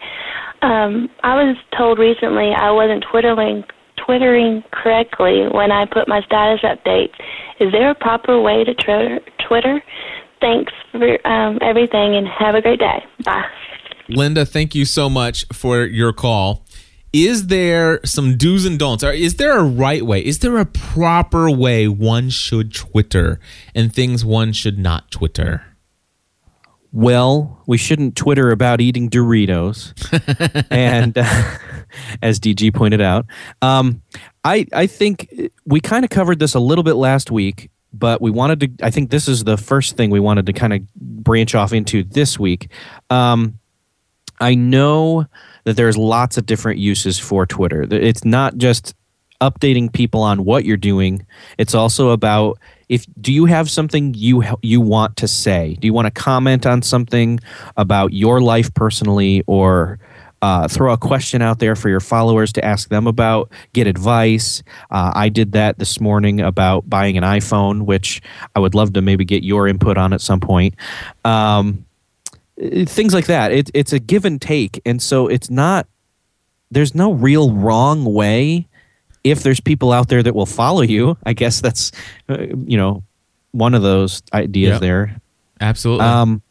[0.63, 3.63] Um, I was told recently I wasn't twittering
[4.05, 7.15] twittering correctly when I put my status updates.
[7.61, 9.21] Is there a proper way to twitter?
[9.47, 9.81] Twitter?
[10.41, 13.05] Thanks for um, everything, and have a great day.
[13.25, 13.45] Bye.
[14.09, 16.64] Linda, thank you so much for your call.
[17.15, 19.05] Is there some do's and don'ts?
[19.05, 20.19] Or is there a right way?
[20.19, 23.39] Is there a proper way one should Twitter
[23.73, 25.65] and things one should not Twitter?
[26.91, 29.93] Well, we shouldn't Twitter about eating Doritos,
[30.71, 31.59] and uh,
[32.23, 33.27] as DG pointed out,
[33.63, 34.03] um,
[34.43, 35.33] I I think
[35.65, 38.85] we kind of covered this a little bit last week, but we wanted to.
[38.85, 42.05] I think this is the first thing we wanted to kind of branch off into
[42.05, 42.71] this week.
[43.11, 43.59] Um,
[44.41, 45.27] I know
[45.65, 47.83] that there's lots of different uses for Twitter.
[47.91, 48.95] It's not just
[49.41, 51.27] updating people on what you're doing.
[51.59, 55.77] It's also about if do you have something you you want to say?
[55.81, 57.41] Do you want to comment on something
[57.77, 59.99] about your life personally or
[60.45, 64.63] uh, throw a question out there for your followers to ask them about, get advice.
[64.91, 68.21] Uh, I did that this morning about buying an iPhone, which
[68.55, 70.75] I would love to maybe get your input on at some point.
[71.25, 71.87] Um,
[72.63, 73.53] uh, things like that.
[73.53, 75.87] It, it's a give and take, and so it's not.
[76.71, 78.67] There's no real wrong way.
[79.23, 81.93] If there's people out there that will follow you, I guess that's,
[82.29, 83.03] uh, you know,
[83.53, 84.81] one of those ideas Yep.
[84.81, 85.21] there.
[85.61, 86.05] Absolutely.
[86.05, 86.43] Um,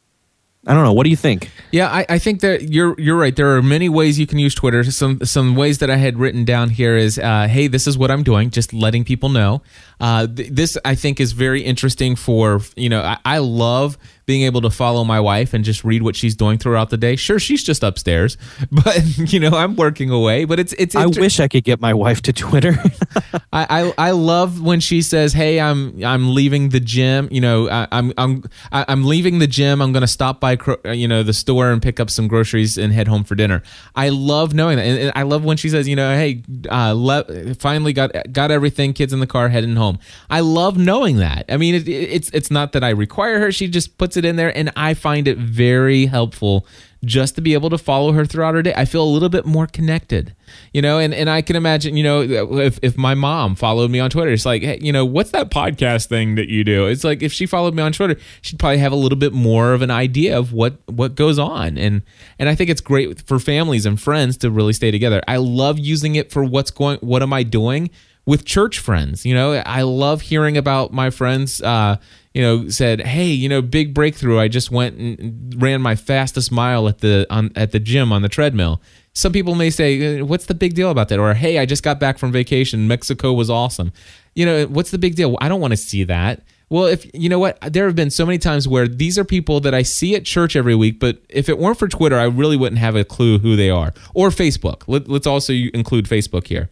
[0.66, 0.94] I don't know.
[0.94, 1.52] What do you think?
[1.74, 3.36] Yeah, I, I think that you're you're right.
[3.36, 4.82] There are many ways you can use Twitter.
[4.86, 8.10] Some some ways that I had written down here is, uh, hey, this is what
[8.10, 9.62] I'm doing, just letting people know.
[10.00, 13.02] Uh, th- this I think is very interesting for you know.
[13.02, 16.58] I, I love being able to follow my wife and just read what she's doing
[16.58, 17.16] throughout the day.
[17.16, 18.38] Sure, she's just upstairs,
[18.72, 20.46] but you know I'm working away.
[20.46, 20.96] But it's it's.
[20.96, 22.76] I wish I could get my wife to Twitter.
[23.54, 27.28] I, I I love when she says, "Hey, I'm I'm leaving the gym.
[27.32, 29.82] You know, I, I'm I'm I'm leaving the gym.
[29.82, 32.78] I'm going to stop by, uh, you know, the store and pick up some groceries
[32.78, 33.64] and head home for dinner."
[33.96, 36.94] I love knowing that, and, and I love when she says, "You know, hey, uh,
[36.96, 38.94] le- finally got got everything.
[38.94, 41.46] Kids in the car, heading home." I love knowing that.
[41.50, 43.52] I mean, it, it's it's not that I require her.
[43.52, 46.66] She just puts it in there, and I find it very helpful
[47.04, 48.74] just to be able to follow her throughout her day.
[48.76, 50.34] I feel a little bit more connected,
[50.74, 54.00] you know, and, and I can imagine, you know, if, if my mom followed me
[54.00, 56.88] on Twitter, it's like, hey, you know, what's that podcast thing that you do?
[56.88, 59.74] It's like if she followed me on Twitter, she'd probably have a little bit more
[59.74, 61.78] of an idea of what what goes on.
[61.78, 62.04] And
[62.40, 65.22] and I think it's great for families and friends to really stay together.
[65.28, 67.90] I love using it for what's going what am I doing
[68.26, 69.26] with church friends.
[69.26, 71.98] You know, I love hearing about my friends uh
[72.34, 74.40] you know said hey you know big breakthrough.
[74.40, 78.22] I just went and ran my fastest mile at the on at the gym on
[78.22, 78.82] the treadmill.
[79.14, 81.20] Some people may say "Uh, what's the big deal about that?
[81.20, 82.88] Or hey i just got back from vacation.
[82.88, 83.92] Mexico was awesome.
[84.36, 85.38] You know what's the big deal?
[85.42, 86.42] I don't want to see that.
[86.70, 87.60] Well if you know what?
[87.72, 90.56] There have been so many times where these are people that i see at church
[90.56, 93.56] every week but if it weren't for twitter i really wouldn't have a clue who
[93.56, 93.94] they are.
[94.16, 94.84] Or facebook.
[94.88, 96.70] Let, let's also include facebook here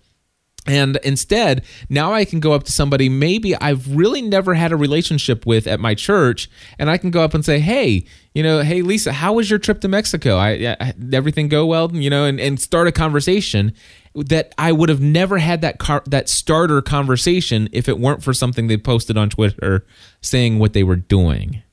[0.67, 4.75] and instead, now I can go up to somebody maybe I've really never had a
[4.75, 8.61] relationship with at my church, and I can go up and say, "Hey, you know,
[8.61, 10.37] hey Lisa, how was your trip to Mexico?
[10.37, 13.73] I, I everything go well, you know?" And, and start a conversation
[14.13, 18.33] that I would have never had that car, that starter conversation if it weren't for
[18.33, 19.85] something they posted on Twitter
[20.21, 21.63] saying what they were doing.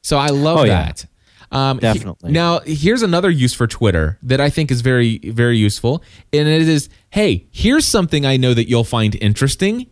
[0.00, 0.84] So I love Oh, yeah.
[0.86, 1.06] that.
[1.50, 2.32] Um, he- Definitely.
[2.32, 6.02] now, here's another use for Twitter that I think is very, very useful,
[6.32, 9.86] and it is, hey, here's something I know that you'll find interesting,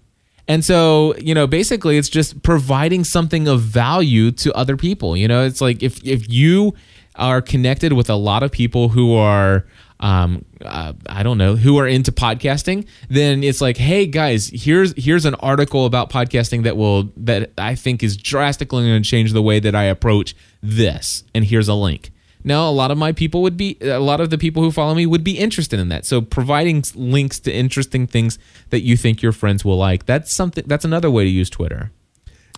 [0.48, 5.16] and so you know, basically, it's just providing something of value to other people.
[5.16, 6.74] You know, it's like if if you
[7.16, 9.66] are connected with a lot of people who are
[10.00, 14.94] um, uh, I don't know who are into podcasting, then it's like, hey guys, here's
[14.96, 19.32] here's an article about podcasting that will that I think is drastically going to change
[19.32, 22.10] the way that I approach this, and here's a link.
[22.42, 24.94] Now, a lot of my people would be, a lot of the people who follow
[24.94, 26.04] me would be interested in that.
[26.06, 28.38] So, providing links to interesting things
[28.70, 31.90] that you think your friends will like, that's something, that's another way to use Twitter.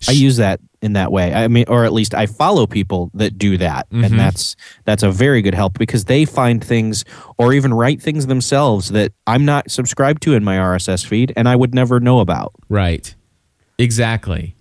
[0.09, 1.33] I use that in that way.
[1.33, 4.05] I mean, or at least I follow people that do that, Mm-hmm.
[4.05, 7.05] and that's that's a very good help because they find things
[7.39, 11.49] or even write things themselves that I'm not subscribed to in my RSS feed, and
[11.49, 12.53] I would never know about.
[12.68, 13.14] Right.
[13.78, 14.57] Exactly.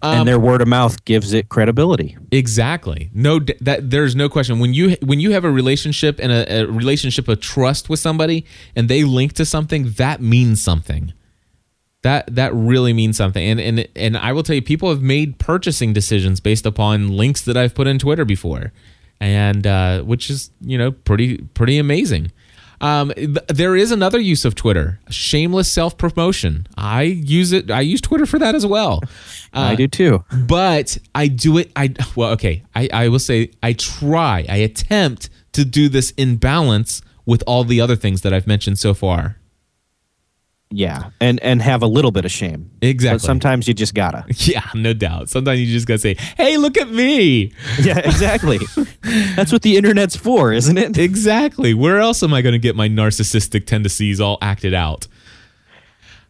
[0.00, 2.16] Um, and their word of mouth gives it credibility.
[2.30, 3.10] Exactly.
[3.12, 4.60] No, that there's no question.
[4.60, 8.44] When you when you have a relationship and a, a relationship of trust with somebody,
[8.76, 11.12] and they link to something, that means something.
[12.02, 13.44] That that really means something.
[13.44, 17.42] And and and I will tell you, people have made purchasing decisions based upon links
[17.42, 18.72] that I've put in Twitter before,
[19.20, 22.30] and uh, which is you know pretty pretty amazing.
[22.80, 26.66] Um, th- there is another use of Twitter: shameless self promotion.
[26.76, 27.70] I use it.
[27.70, 29.02] I use Twitter for that as well.
[29.52, 30.24] I do too.
[30.46, 31.72] but I do it.
[31.74, 32.62] I well, okay.
[32.74, 34.44] I, I will say I try.
[34.48, 38.78] I attempt to do this in balance with all the other things that I've mentioned
[38.78, 39.37] so far.
[40.70, 42.70] Yeah, and and have a little bit of shame.
[42.82, 43.14] Exactly.
[43.14, 44.24] But sometimes you just gotta.
[44.48, 45.30] Yeah, no doubt.
[45.30, 47.52] Sometimes you just gotta say, "Hey, look at me."
[47.82, 48.58] Yeah, exactly.
[49.34, 50.98] That's what the internet's for, isn't it?
[50.98, 51.72] Exactly.
[51.72, 55.06] Where else am I going to get my narcissistic tendencies all acted out?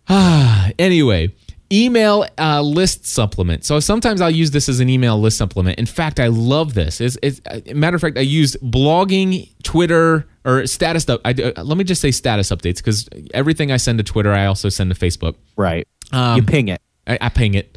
[0.08, 1.34] Ah, anyway,
[1.72, 3.64] email uh, list supplement.
[3.64, 5.78] So sometimes I'll use this as an email list supplement.
[5.78, 7.00] In fact, I love this.
[7.00, 11.08] It's, it's, uh, matter of fact, I use blogging, Twitter, or status.
[11.08, 14.32] Up, I, uh, let me just say status updates because everything I send to Twitter,
[14.32, 15.34] I also send to Facebook.
[15.56, 15.86] Right.
[16.12, 16.80] Um, you ping it.
[17.06, 17.76] I, I ping it.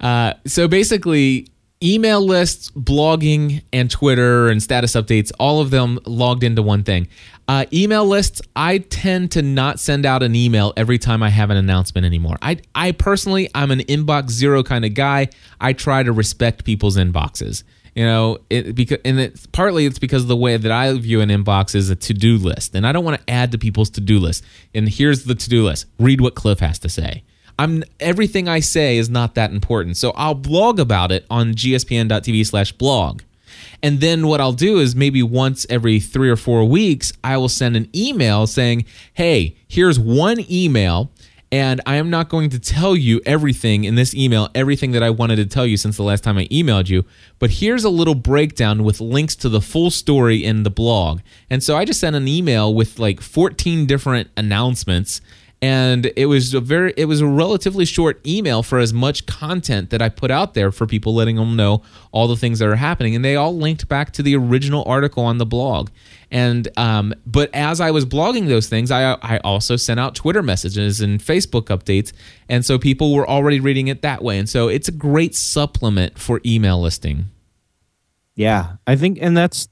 [0.00, 1.48] Uh, so basically,
[1.82, 7.08] email lists, blogging, and Twitter and status updates, all of them logged into one thing.
[7.50, 11.50] Uh, email lists, I tend to not send out an email every time I have
[11.50, 12.36] an announcement anymore.
[12.40, 15.30] I, I personally, I'm an inbox zero kind of guy.
[15.60, 17.64] I try to respect people's inboxes.
[17.96, 21.28] You know, it because and it's partly it's because the way that I view an
[21.28, 24.44] inbox is a to-do list, and I don't want to add to people's to-do list.
[24.72, 27.24] And here's the to-do list: read what Cliff has to say.
[27.58, 29.96] I'm everything I say is not that important.
[29.96, 33.22] So I'll blog about it on gspn.tv slash blog.
[33.82, 37.48] And then what I'll do is maybe once every three or four weeks, I will
[37.48, 38.84] send an email saying,
[39.14, 41.10] Hey, here's one email.
[41.52, 45.10] And I am not going to tell you everything in this email, everything that I
[45.10, 47.04] wanted to tell you since the last time I emailed you.
[47.40, 51.20] But here's a little breakdown with links to the full story in the blog.
[51.48, 55.20] And so I just sent an email with like 14 different announcements
[55.62, 59.90] and it was a very it was a relatively short email for as much content
[59.90, 61.82] that I put out there for people letting them know
[62.12, 63.14] all the things that are happening.
[63.14, 65.90] And they all linked back to the original article on the blog.
[66.30, 70.42] And um, but as I was blogging those things I I also sent out Twitter
[70.42, 72.12] messages and Facebook updates.
[72.48, 74.38] And so people were already reading it that way.
[74.38, 77.26] And so it's a great supplement for email listing.
[78.40, 79.68] Yeah, I think, and that's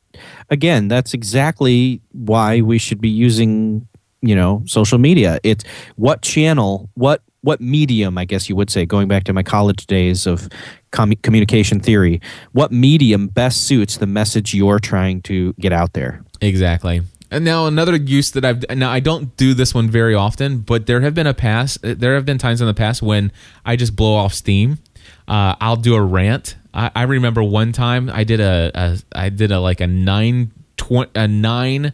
[0.50, 3.88] again, that's exactly why we should be using,
[4.20, 5.38] you know, social media.
[5.42, 5.64] It's
[5.96, 9.86] what channel, what what medium, I guess you would say, going back to my college
[9.86, 10.48] days of
[10.92, 12.20] commu- communication theory,
[12.52, 16.24] what medium best suits the message you're trying to get out there?
[16.40, 17.02] Exactly.
[17.30, 20.86] And now another use that I've now I don't do this one very often, but
[20.86, 23.32] there have been a past there have been times in the past when
[23.64, 24.78] I just blow off steam.
[25.26, 26.56] Uh, I'll do a rant.
[26.72, 30.52] I, I remember one time I did a, a I did a like a nine
[30.78, 31.92] tw- a nine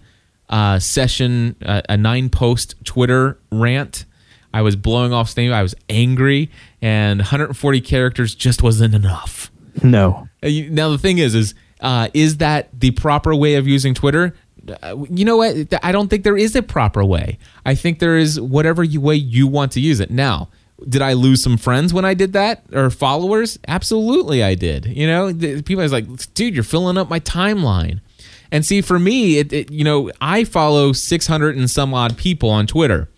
[0.48, 4.04] uh, session uh, a nine post Twitter rant.
[4.52, 5.52] I was blowing off steam.
[5.52, 9.50] I was angry, and 140 characters just wasn't enough.
[9.82, 10.28] No.
[10.42, 14.34] Uh, Now the thing is, is uh, is that the proper way of using Twitter?
[14.82, 15.56] Uh, you know what?
[15.82, 17.38] I don't think there is a proper way.
[17.66, 20.10] I think there is whatever you, way you want to use it.
[20.10, 20.48] Now,
[20.88, 23.58] did I lose some friends when I did that or followers?
[23.68, 24.86] Absolutely, I did.
[24.86, 28.00] You know, the- people was like, dude, you're filling up my timeline.
[28.54, 32.50] And see, for me, it, it you know, I follow 600 and some odd people
[32.50, 33.10] on Twitter.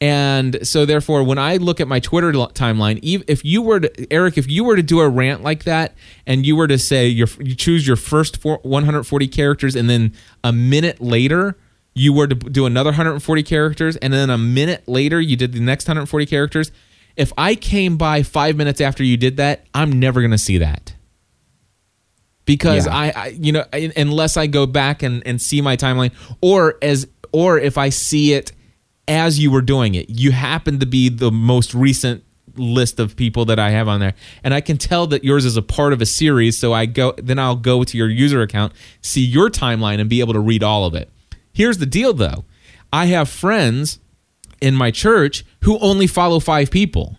[0.00, 4.38] And so, therefore, when I look at my Twitter timeline, if you were to, Erik,
[4.38, 5.96] if you were to do a rant like that,
[6.28, 10.14] and you were to say your, you choose your first four, 140 characters, and then
[10.44, 11.58] a minute later
[11.94, 15.60] you were to do another 140 characters, and then a minute later you did the
[15.60, 16.70] next 140 characters.
[17.16, 20.58] If I came by five minutes after you did that, I'm never going to see
[20.58, 20.93] that
[22.44, 22.94] because Yeah.
[22.96, 26.76] I, I you know un- unless I go back and, and see my timeline or
[26.82, 28.52] as or if I see it
[29.08, 32.24] as you were doing it you happen to be the most recent
[32.56, 34.14] list of people that I have on there,
[34.44, 36.56] and I can tell that yours is a part of a series.
[36.56, 38.72] So I go, then I'll go to your user account,
[39.02, 41.10] see your timeline, and be able to read all of it.
[41.52, 42.44] Here's the deal, though.
[42.92, 43.98] I have friends
[44.60, 47.16] in my church who only follow five people,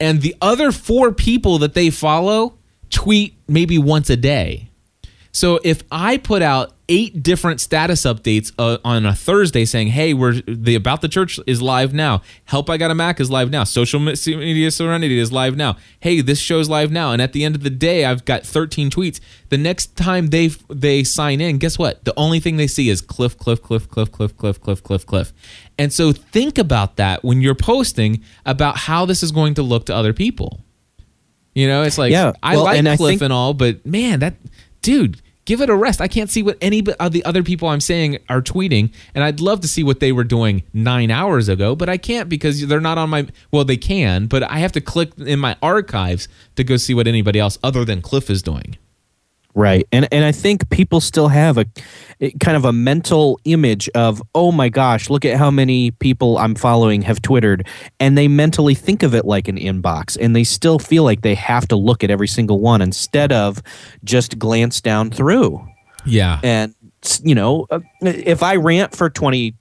[0.00, 2.58] and the other four people that they follow
[2.90, 4.68] tweet maybe once a day.
[5.34, 10.12] So if I put out eight different status updates uh, on a Thursday saying, "Hey,
[10.12, 12.20] we're the about the church is live now.
[12.44, 13.64] Help I got a Mac is live now.
[13.64, 15.76] Social media serenity is live now.
[16.00, 18.90] Hey, this show's live now." And at the end of the day, I've got 13
[18.90, 19.20] tweets.
[19.48, 22.04] The next time they they sign in, guess what?
[22.04, 25.32] The only thing they see is Cliff, Cliff, Cliff, Cliff, Cliff, Cliff, Cliff, Cliff, Cliff.
[25.78, 29.86] And so think about that when you're posting about how this is going to look
[29.86, 30.60] to other people.
[31.54, 34.20] You know, it's like Yeah, I well, like and Cliff think- and all, but man,
[34.20, 34.34] that
[34.80, 36.00] dude, give it a rest.
[36.00, 39.40] I can't see what any of the other people I'm saying are tweeting, and I'd
[39.40, 42.80] love to see what they were doing nine hours ago, but I can't because they're
[42.80, 43.26] not on my.
[43.50, 46.26] Well, they can, but I have to click in my archives
[46.56, 48.76] to go see what anybody else other than Cliff is doing.
[49.54, 49.86] Right.
[49.92, 51.66] And and I think people still have a
[52.40, 56.54] kind of a mental image of, "Oh my gosh, look at how many people I'm
[56.54, 57.66] following have twittered."
[58.00, 61.34] And they mentally think of it like an inbox and they still feel like they
[61.34, 63.62] have to look at every single one instead of
[64.04, 65.66] just glance down through.
[66.06, 66.74] Yeah, And
[67.22, 69.54] you know, uh, if I rant for 20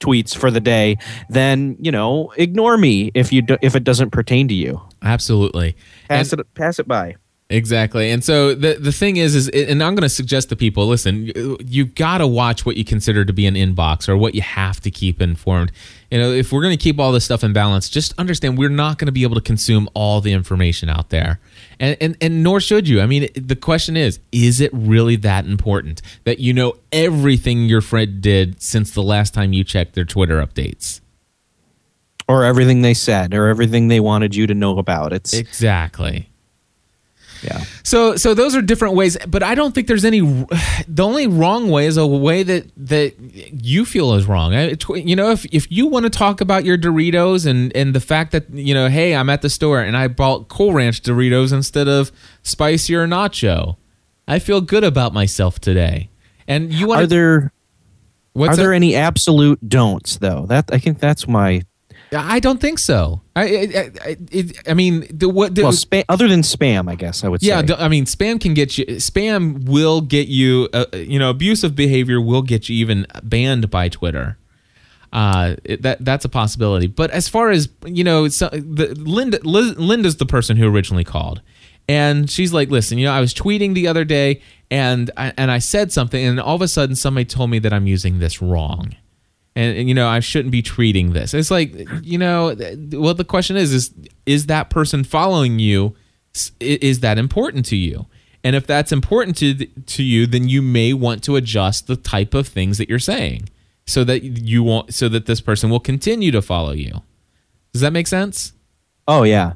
[0.00, 0.96] tweets for the day,
[1.28, 4.80] then, you know, ignore me if you do, if it doesn't pertain to you.
[5.02, 5.76] absolutely.
[6.08, 7.16] Pass it pass it by.
[7.48, 8.10] Exactly.
[8.10, 11.30] And so the the thing is is and I'm going to suggest to people, listen,
[11.64, 14.80] you, got to watch what you consider to be an inbox or what you have
[14.80, 15.70] to keep informed.
[16.10, 18.68] You know, if we're going to keep all this stuff in balance, just understand we're
[18.68, 21.38] not going to be able to consume all the information out there.
[21.78, 23.00] And and and nor should you.
[23.00, 27.80] I mean, the question is, is it really that important that you know everything your
[27.80, 31.00] friend did since the last time you checked their Twitter updates?
[32.28, 35.12] Or everything they said or everything they wanted you to know about.
[35.12, 36.28] It's Exactly.
[37.42, 37.64] Yeah.
[37.82, 40.20] So so those are different ways, but I don't think there's any.
[40.88, 43.14] The only wrong way is a way that that
[43.62, 44.54] you feel is wrong.
[44.54, 48.00] I- You know, if if you want to talk about your Doritos and and the
[48.00, 51.52] fact that you know, hey, I'm at the store and I bought Cool Ranch Doritos
[51.52, 52.10] instead of
[52.42, 53.76] spicy or nacho,
[54.28, 56.10] I feel good about myself today.
[56.48, 57.52] And you want Are there
[58.32, 60.46] what's are there any absolute don'ts though?
[60.48, 61.62] That I think that's my
[62.12, 63.20] I don't think so.
[63.34, 63.46] I I,
[64.04, 67.28] I, it, I mean, the, what the, well, spa- other than spam, I guess I
[67.28, 67.48] would say.
[67.48, 68.84] Yeah, I mean, spam can get you.
[68.86, 70.68] Spam will get you.
[70.72, 74.38] Uh, you know, abusive behavior will get you even banned by Twitter.
[75.12, 76.86] Uh, it- that that's a possibility.
[76.86, 81.04] But as far as you know, so, the, Linda Liz, Linda's the person who originally
[81.04, 81.40] called,
[81.88, 85.50] and she's like, "Listen, you know, I was tweeting the other day, and I, and
[85.50, 88.40] I said something, and all of a sudden, somebody told me that I'm using this
[88.40, 88.94] wrong."
[89.56, 91.34] And, and, you know I shouldn't be treating this.
[91.34, 92.54] It's like you know,
[92.92, 93.92] well, the question is is
[94.26, 95.96] is that person following you?
[96.60, 98.06] Is that important to you?
[98.44, 102.34] And if that's important to to you, then you may want to adjust the type
[102.34, 103.48] of things that you're saying,
[103.86, 107.02] so that you won't, so that this person will continue to follow you.
[107.72, 108.52] Does that make sense?
[109.08, 109.54] oh yeah.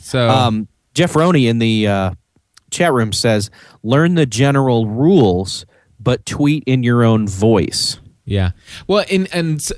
[0.00, 2.10] So Um, Jeff Roney in the uh,
[2.70, 3.50] chat room says,
[3.82, 5.66] "Learn the general rules,
[5.98, 8.52] but tweet in your own voice." Yeah.
[8.86, 9.68] Well, and and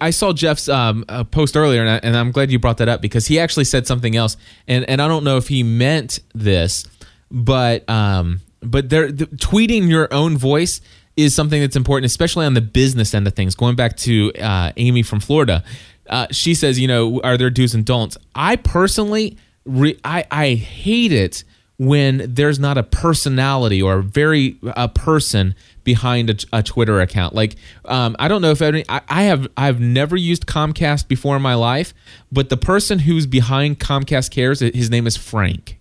[0.00, 2.88] I saw Jeff's um, uh, post earlier, and, I, and I'm glad you brought that
[2.88, 4.36] up because he actually said something else,
[4.66, 6.84] and and I don't know if he meant this,
[7.30, 10.80] but um, but there the, tweeting your own voice
[11.16, 13.54] is something that's important, especially on the business end of things.
[13.54, 15.62] Going back to uh, Amy from Florida,
[16.08, 18.16] uh, she says, you know, are there do's and don'ts?
[18.34, 21.44] I personally, re- I I hate it
[21.78, 25.54] when there's not a personality or a very a person
[25.84, 27.34] behind a, a Twitter account.
[27.34, 31.36] Like um, I don't know if any, I, I have I've never used Comcast before
[31.36, 31.92] in my life,
[32.30, 35.78] but the person who's behind Comcast Cares, his name is Frank.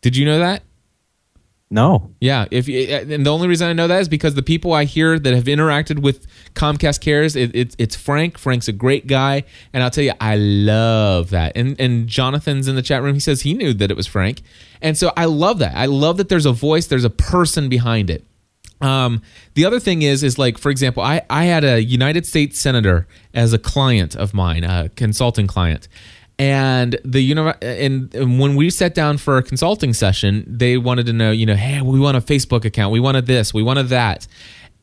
[0.00, 0.62] Did you know that?
[1.70, 2.14] No.
[2.18, 4.84] Yeah, if you, and the only reason I know that is because the people I
[4.84, 8.38] hear that have interacted with Comcast Cares, it, it, it's Frank.
[8.38, 9.44] Frank's a great guy,
[9.74, 11.52] and I'll tell you, I love that.
[11.56, 13.12] And and Jonathan's in the chat room.
[13.12, 14.40] He says he knew that it was Frank,
[14.80, 15.76] and so I love that.
[15.76, 18.24] I love that there's a voice, there's a person behind it.
[18.80, 19.22] Um,
[19.54, 23.06] the other thing is, is like for example, I I had a United States senator
[23.34, 25.86] as a client of mine, a consulting client,
[26.38, 31.06] and the know and, and when we sat down for a consulting session, they wanted
[31.06, 33.88] to know, you know, hey, we want a Facebook account, we wanted this, we wanted
[33.88, 34.26] that.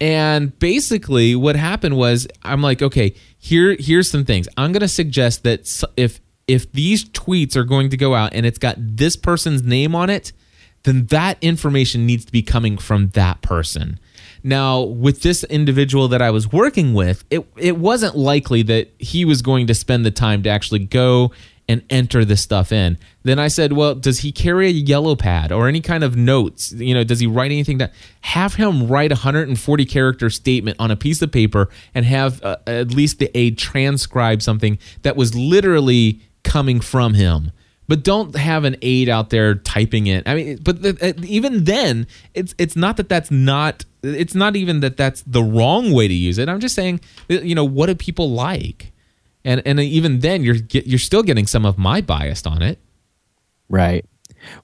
[0.01, 4.47] And basically, what happened was, I'm like, okay, here, here's some things.
[4.57, 8.45] I'm going to suggest that if if these tweets are going to go out and
[8.45, 10.31] it's got this person's name on it,
[10.83, 13.99] then that information needs to be coming from that person.
[14.45, 19.25] Now, with this individual that I was working with, it it wasn't likely that he
[19.25, 21.31] was going to spend the time to actually go
[21.67, 22.99] and enter this stuff in.
[23.23, 26.71] Then I said, well, does he carry a yellow pad or any kind of notes?
[26.73, 27.89] You know, does he write anything down?
[28.21, 32.57] Have him write a 140 character statement on a piece of paper and have uh,
[32.67, 37.51] at least the aide transcribe something that was literally coming from him.
[37.87, 40.27] But don't have an aide out there typing it.
[40.27, 44.55] I mean, but the, uh, even then, it's it's not that that's not it's not
[44.55, 46.49] even that that's the wrong way to use it.
[46.49, 48.91] I'm just saying, you know, what do people like?
[49.45, 52.79] and and even then you're get, you're still getting some of my bias on it
[53.69, 54.05] right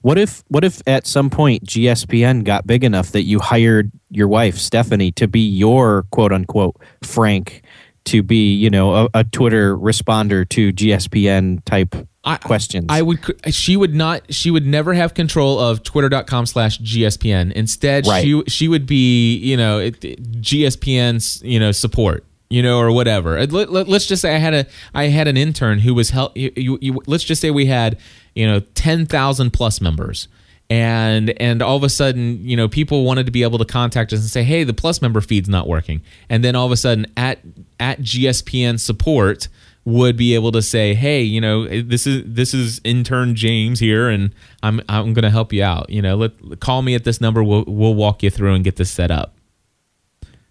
[0.02, 4.28] what if what if at some point gspn got big enough that you hired your
[4.28, 7.62] wife stephanie to be your quote unquote frank
[8.04, 11.94] to be you know a, a twitter responder to gspn type
[12.24, 13.18] I, questions i would
[13.50, 18.22] she would not she would never have control of twitter.com slash gspn instead right.
[18.22, 23.46] she she would be you know gspn's you know support you know, or whatever.
[23.46, 26.36] Let, us let, just say I had a I had an intern who was help.
[26.36, 27.98] You, you, you, let's just say we had
[28.34, 30.28] you know ten thousand plus members,
[30.68, 34.12] and and all of a sudden you know people wanted to be able to contact
[34.12, 36.76] us and say, hey, the plus member feed's not working, and then all of a
[36.76, 37.38] sudden at
[37.80, 39.48] at GSPN support
[39.84, 43.80] would be able to say, hey, you know, eh, this is this is intern James
[43.80, 45.90] here, and I'm I'm going to help you out.
[45.90, 47.42] You know, let call me at this number.
[47.42, 49.34] We'll we'll walk you through and get this set up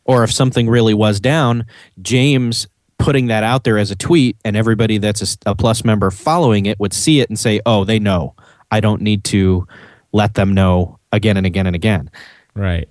[0.06, 1.66] or if something really was down,
[2.02, 2.68] James
[2.98, 6.66] putting that out there as a tweet and everybody that's a, a, plus member following
[6.66, 8.36] it would see it and say, "Oh, they know.
[8.70, 9.68] I don't need to
[10.12, 12.12] let them know again and again and again."
[12.54, 12.90] Right.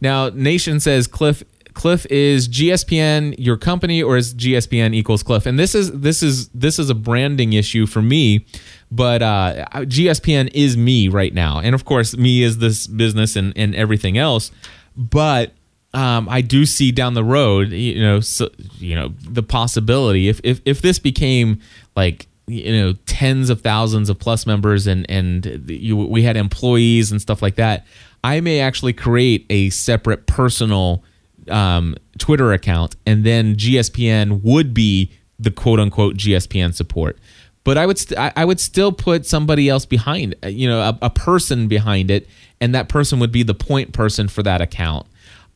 [0.00, 1.42] Now, Nation says Cliff
[1.78, 5.46] Cliff is GSPN your company or is GSPN equals Cliff?
[5.46, 8.44] And this is this is this is a branding issue for me,
[8.90, 13.52] but uh, GSPN is me right now, and of course, me is this business and
[13.56, 14.50] and everything else.
[14.96, 15.52] But
[15.94, 18.48] um, I do see down the road, you know, so,
[18.78, 21.60] you know, the possibility if, if if this became
[21.94, 27.12] like you know tens of thousands of plus members and and you, we had employees
[27.12, 27.86] and stuff like that,
[28.24, 31.04] I may actually create a separate personal
[31.50, 37.18] um, Twitter account, and then GSPN would be the quote unquote GSPN support.
[37.64, 41.10] But I would st- I would still put somebody else behind, you know, a, a
[41.10, 42.26] person behind it,
[42.60, 45.06] and that person would be the point person for that account.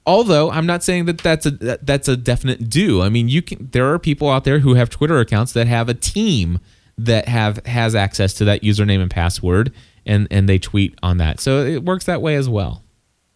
[0.05, 3.03] Although i'm not saying that that's a that, that's a definite do.
[3.03, 5.89] I mean you can there are people out there who have twitter accounts that have
[5.89, 6.59] a team
[6.99, 9.73] that have has access to that username and password
[10.05, 11.39] and and they tweet on that.
[11.39, 12.83] So it works that way as well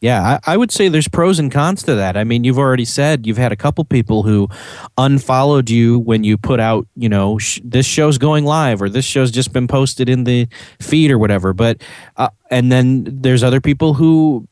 [0.01, 2.17] yeah, I, I, would say there's pros and cons to that.
[2.17, 4.49] I mean, you've already said you've had a couple people who
[4.99, 9.05] unfollowed you when you put out, you know, sh- this show's going live or this
[9.05, 10.49] show's just been posted in the
[10.81, 11.53] feed or whatever.
[11.53, 11.83] But,
[12.17, 14.47] uh, and then there's other people who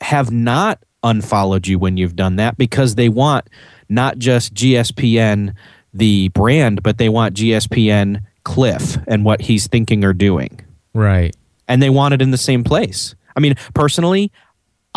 [0.00, 3.48] have not unfollowed you when you've done that because they want
[3.88, 5.54] not just GSPN
[5.92, 10.60] the brand, but they want GSPN Cliff and what he's thinking or doing.
[10.94, 11.34] Right.
[11.66, 13.14] And they want it in the same place.
[13.36, 14.32] I mean, personally,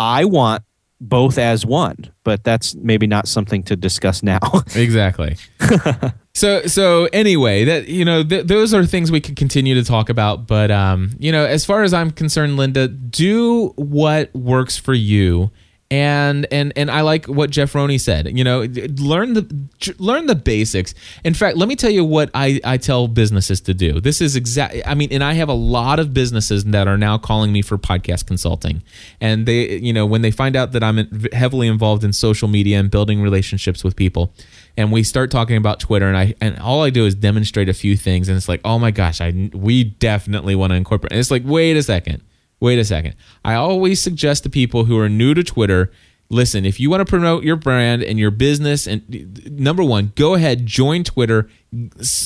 [0.02, 0.64] I want
[1.00, 4.40] both as one, but that's maybe not something to discuss now.
[4.76, 5.36] exactly.
[6.34, 10.10] so so anyway, that you know, th- those are things we could continue to talk
[10.10, 14.94] about, but um, you know, as far as I'm concerned, Linda, do what works for
[14.94, 15.52] you
[15.92, 18.36] and and and I like what Jeff Roney said.
[18.36, 19.68] You know, learn the
[20.00, 20.96] learn the basics.
[21.26, 24.00] In fact, let me tell you what I I tell businesses to do.
[24.00, 24.78] This is exact.
[24.86, 27.78] I mean, and I have a lot of businesses that are now calling me for
[27.78, 28.82] podcast consulting,
[29.20, 32.80] and they you know when they find out that I'm heavily involved in social media
[32.80, 34.34] and building relationships with people,
[34.78, 37.74] and we start talking about Twitter, and I and all I do is demonstrate a
[37.74, 41.12] few things, and it's like, oh my gosh, I we definitely want to incorporate.
[41.12, 42.24] And it's like, wait a second
[42.62, 43.16] wait a second.
[43.44, 45.92] I always suggest to people who are new to Twitter
[46.32, 50.34] listen, if you want to promote your brand and your business, and number one, go
[50.34, 51.50] ahead, join Twitter,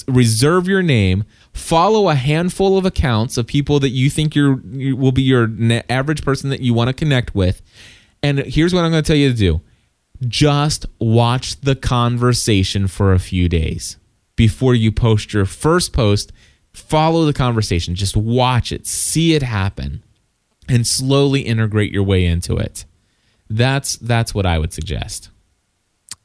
[0.08, 5.12] reserve your name, follow a handful of accounts of people that you think you will
[5.12, 5.50] be your
[5.90, 7.62] average person that you want to connect with.
[8.22, 9.62] And here's what I'm going to tell you to do
[10.28, 13.98] just watch the conversation for a few days
[14.38, 16.32] before you post your first post.
[16.72, 20.04] Follow the conversation, just watch it, see it happen
[20.68, 22.86] and slowly integrate your way into it.
[23.50, 25.30] That's that's what I would suggest.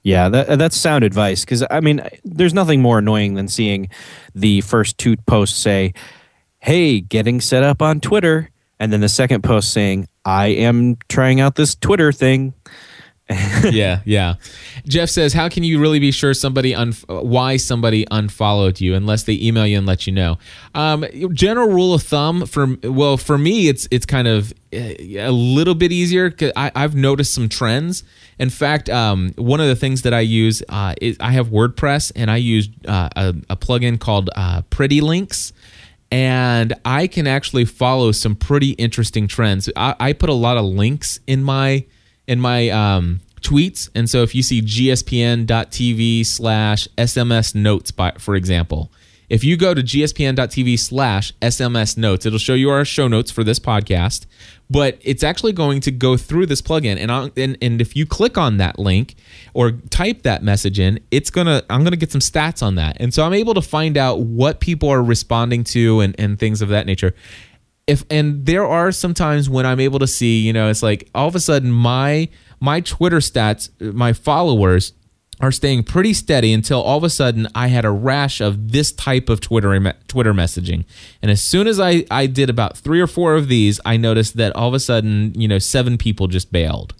[0.02, 3.90] Yeah, that, uh, that's sound advice because I mean, there's nothing more annoying than seeing
[4.34, 5.92] the first two posts say,
[6.58, 11.40] "Hey, getting set up on Twitter," and then the second post saying, "I am trying
[11.40, 12.54] out this Twitter thing."
[13.70, 14.34] Yeah, yeah.
[14.86, 19.22] Jeff says, "How can you really be sure somebody un- why somebody unfollowed you unless
[19.22, 20.38] they email you and let you know?"
[20.74, 25.30] Um, general rule of thumb for well, for me, it's it's kind of eh, a
[25.30, 26.30] little bit easier.
[26.30, 28.02] Cause I, I've noticed some trends.
[28.38, 32.10] In fact, um, one of the things that I use uh, is I have WordPress
[32.16, 35.52] and I use uh, a, a plugin called uh, Pretty Links
[36.10, 39.70] and I can actually follow some pretty interesting trends.
[39.76, 41.84] I, I, put a lot of links in my
[42.30, 48.92] in my um, tweets, and so if you see gspn.tv slash SMS notes, for example,
[49.28, 53.42] if you go to gspn.tv slash SMS notes, it'll show you our show notes for
[53.42, 54.26] this podcast.
[54.68, 58.06] But it's actually going to go through this plugin, and I'll, and and if you
[58.06, 59.16] click on that link
[59.52, 63.12] or type that message in, it's gonna I'm gonna get some stats on that, and
[63.12, 66.68] so I'm able to find out what people are responding to and and things of
[66.68, 67.14] that nature
[67.90, 71.10] if and there are some times when I'm able to see, you know, it's like
[71.12, 72.28] all of a sudden my
[72.60, 74.92] my Twitter stats, my followers
[75.40, 78.92] are staying pretty steady until all of a sudden I had a rash of this
[78.92, 80.84] type of Twitter Twitter messaging.
[81.20, 84.36] And as soon as I I did about 3 or 4 of these, I noticed
[84.36, 86.94] that all of a sudden, you know, seven people just bailed.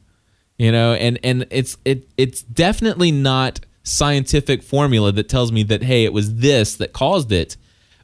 [0.59, 5.85] You know, and and it's it it's definitely not scientific formula that tells me that
[5.85, 7.57] hey, it was this that caused it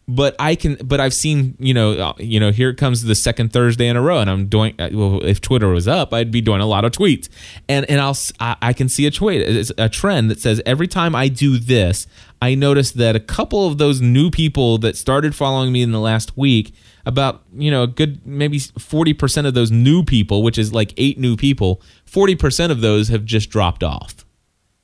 [0.09, 3.52] but I can, but I've seen, you know, uh, you know, here comes the second
[3.52, 4.74] Thursday in a row, and I'm doing.
[4.78, 7.28] Uh, well, if Twitter was up, I'd be doing a lot of tweets,
[7.68, 11.26] and and I'll I, can see a tweet, a trend that says every time I
[11.26, 12.07] do this,
[12.40, 16.00] I notice that a couple of those new people that started following me in the
[16.00, 16.72] last week,
[17.04, 20.94] about you know, a good maybe forty percent of those new people, which is like
[20.96, 24.24] eight new people, forty percent of those have just dropped off.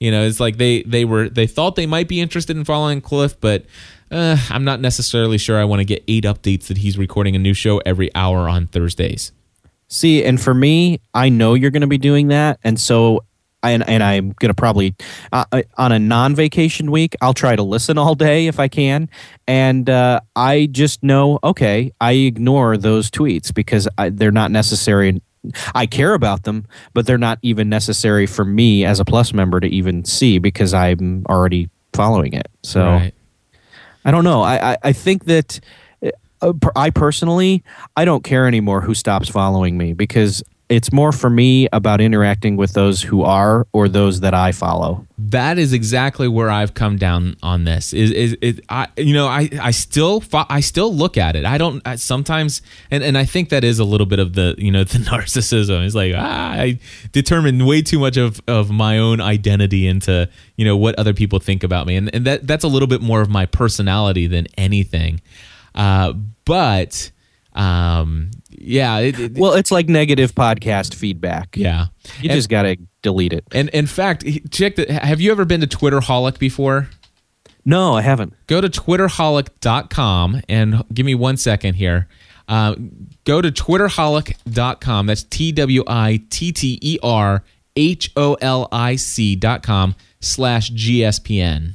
[0.01, 3.01] You know, it's like they they were they thought they might be interested in following
[3.01, 3.67] Cliff, but
[4.13, 7.39] uh, I'm not necessarily sure I want to get eight updates that he's recording a
[7.39, 9.33] new show every hour on Thursdays.
[9.89, 13.25] See, and for me, I know you're going to be doing that, and so
[13.63, 14.95] and, and I'm going to probably
[15.33, 19.09] uh, uh, on a non-vacation week, I'll try to listen all day if I can,
[19.47, 25.23] and uh, I just know okay, I ignore those tweets because I, they're not necessary.
[25.75, 29.59] I care about them, but they're not even necessary for me as a plus member
[29.59, 32.49] to even see because I'm already following it.
[32.63, 32.85] So.
[32.85, 33.15] Right.
[34.05, 34.43] I don't know.
[34.43, 35.61] I, I, I think that
[36.43, 37.63] uh, I personally,
[37.97, 40.43] I don't care anymore who stops following me because
[40.73, 45.07] it's more for me about interacting with those who are or those that I follow.
[45.19, 47.93] That is exactly where I've come down on this.
[47.93, 51.45] Is is, is I you know I I still I still look at it.
[51.45, 54.55] I don't I, sometimes and and I think that is a little bit of the
[54.57, 55.85] you know the narcissism.
[55.85, 56.79] It's like ah, I
[57.13, 61.39] determine way too much of of my own identity into you know what other people
[61.39, 64.47] think about me, and and that that's a little bit more of my personality than
[64.57, 65.21] anything.
[65.75, 66.15] Uh,
[66.47, 67.11] but
[67.55, 68.99] um, yeah.
[68.99, 71.57] It, it, well, it's like negative podcast feedback.
[71.57, 71.87] Yeah.
[72.21, 73.45] You and, just got to delete it.
[73.53, 74.91] And in fact, check that.
[74.91, 76.89] Have you ever been to twitter Twitterholic before?
[77.65, 78.35] No, I haven't.
[78.47, 82.09] Go to twitterholic.com and give me one second here.
[82.49, 82.75] Uh,
[83.25, 85.07] go to twitterholic.com.
[85.07, 87.45] That's T W I T T E R
[87.77, 91.75] H O L I C.com slash GSPN.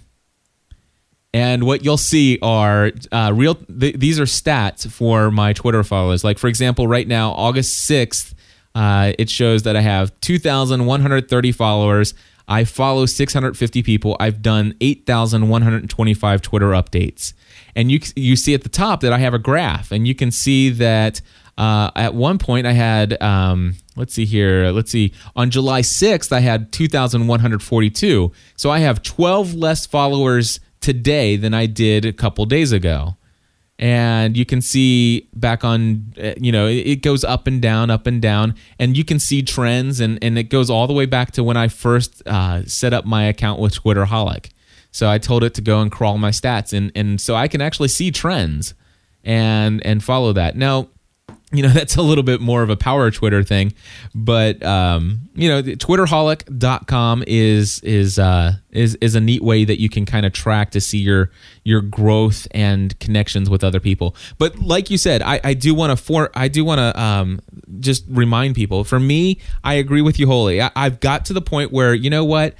[1.38, 3.54] And what you'll see are uh, real.
[3.54, 6.24] Th- these are stats for my Twitter followers.
[6.24, 8.34] Like for example, right now, August sixth,
[8.74, 12.16] uh, it shows that I have two thousand one hundred thirty followers.
[12.48, 14.16] I follow 650 people.
[14.22, 17.34] I've done 8,125 Twitter updates.
[17.76, 20.32] And you you see at the top that I have a graph, and you can
[20.32, 21.22] see that
[21.60, 26.32] uh, at one point I had um, let's see here, let's see on July 6th
[26.32, 28.32] I had 2,142.
[28.56, 33.18] So I have 12 less followers today than I did a couple days ago.
[33.78, 38.08] And you can see back on, uh, you know, it goes up and down, up
[38.08, 41.32] and down, and you can see trends, and, and it goes all the way back
[41.34, 44.50] to when I first uh, set up my account with Twitterholic.
[44.92, 47.62] So I told it to go and crawl my stats, and, and so I can
[47.62, 48.74] actually see trends
[49.26, 50.56] and and follow that.
[50.56, 50.88] Now,
[51.52, 53.74] you know that's a little bit more of a power twitter thing
[54.14, 59.90] but um, you know twitterholic.com is is uh, is is a neat way that you
[59.90, 61.32] can kind of track to see your
[61.64, 64.16] your growth and connections with other people.
[64.38, 67.40] But like you said i, I do want to for i do want to um,
[67.80, 68.84] just remind people.
[68.84, 70.62] For me i agree with you wholly.
[70.62, 72.56] I, i've got to the point where you know what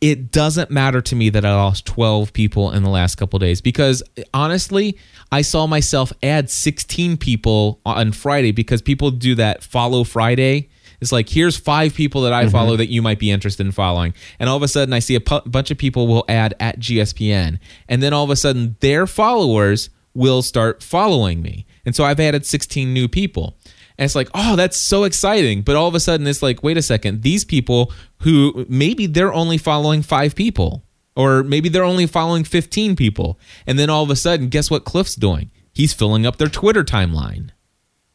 [0.00, 3.60] it doesn't matter to me that I lost 12 people in the last couple days
[3.60, 4.96] because honestly,
[5.30, 10.70] I saw myself add 16 people on Friday because people do that follow Friday.
[11.02, 12.52] It's like here's five people that I mm-hmm.
[12.52, 15.14] follow that you might be interested in following, and all of a sudden I see
[15.14, 18.76] a pu- bunch of people will add at GSPN, and then all of a sudden
[18.80, 23.56] their followers will start following me, and so I've added 16 new people.
[24.00, 25.60] And it's like, oh, that's so exciting.
[25.60, 29.32] But all of a sudden, it's like, wait a second, these people who maybe they're
[29.32, 30.82] only following five people,
[31.14, 33.38] or maybe they're only following 15 people.
[33.66, 35.50] And then all of a sudden, guess what Cliff's doing?
[35.74, 37.50] He's filling up their Twitter timeline.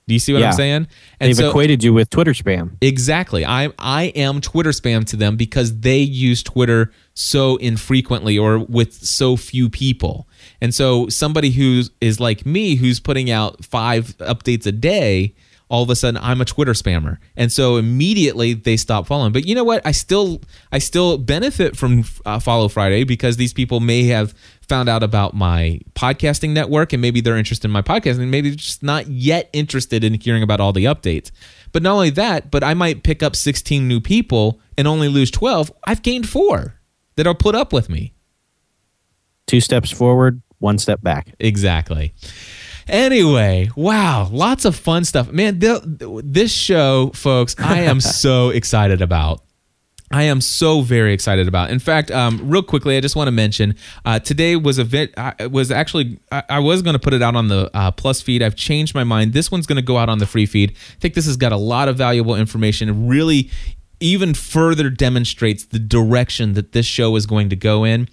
[0.08, 0.50] Do you see what Yeah.
[0.50, 0.88] I'm saying?
[1.20, 2.78] And They've so- equated you with Twitter spam.
[2.82, 3.44] Exactly.
[3.46, 8.94] I I am Twitter spam to them because they use Twitter so infrequently or with
[8.94, 10.28] so few people.
[10.62, 15.34] And so somebody who is like me who's putting out 5 updates a day,
[15.76, 17.17] all of a sudden I'm a Twitter spammer.
[17.36, 19.34] And so immediately they stop following.
[19.34, 19.86] But you know what?
[19.86, 24.88] I still I still benefit from uh, Follow Friday because these people may have found
[24.88, 28.55] out about my podcasting network and maybe they're interested in my podcast and maybe they're
[28.55, 31.30] just not yet interested in hearing about all the updates.
[31.73, 35.30] But not only that, but I might pick up 16 new people and only lose
[35.30, 35.73] 12.
[35.84, 36.80] I've gained four
[37.17, 38.13] that'll put up with me.
[39.45, 41.36] Two steps forward, one step back.
[41.38, 42.13] Exactly.
[42.88, 45.32] Anyway, wow, lots of fun stuff.
[45.32, 49.42] Man, th- this show, folks, I am so excited about.
[50.12, 51.72] I am so very excited about.
[51.72, 53.76] In fact, um, real quickly, I just want to mention
[54.06, 55.14] uh, today was a bit.
[55.18, 58.22] I was actually I, I was going to put it out on the uh, plus
[58.22, 58.44] feed.
[58.44, 59.34] I've changed my mind.
[59.34, 60.72] This one's going to go out on the free feed.
[60.72, 62.90] I think this has got a lot of valuable information.
[62.90, 63.50] It really
[64.00, 68.08] even further demonstrates the direction that this show is going to go in.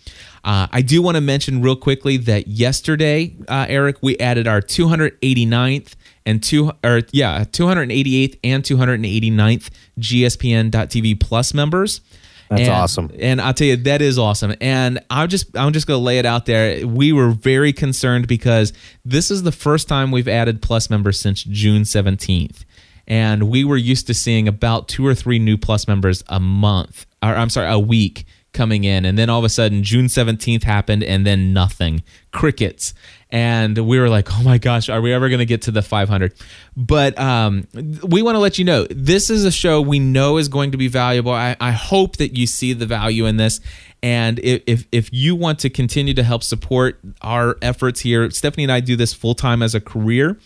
[0.44, 4.60] Uh, I do want to mention real quickly that yesterday, uh, Erik, we added our
[4.60, 5.94] 289th
[6.26, 12.00] and two or yeah 288th and 289th gspn.tv plus members.
[12.48, 13.10] That's And- awesome.
[13.18, 14.54] and i'll tell you that is awesome.
[14.60, 16.86] And i'm just i'm just gonna lay it out there.
[16.86, 18.72] We were very concerned because
[19.04, 22.64] this is the first time we've added plus members since june 17th
[23.08, 27.06] and we were used to seeing about two or three new plus members a month
[27.22, 29.04] or i'm sorry a week coming in.
[29.04, 32.02] And then all of a sudden june 17th happened and then nothing.
[32.32, 32.94] Crickets.
[33.30, 35.82] And we were like oh my gosh are we ever going to get to the
[35.82, 36.34] 500
[36.76, 40.48] but um, we want to let you know this is a show we know is
[40.48, 41.32] going to be valuable.
[41.32, 43.60] I, I hope that you see the value in this.
[44.02, 48.72] And if, if, you want to continue to help support our efforts here stephanie and
[48.72, 50.38] i do this full-time as a career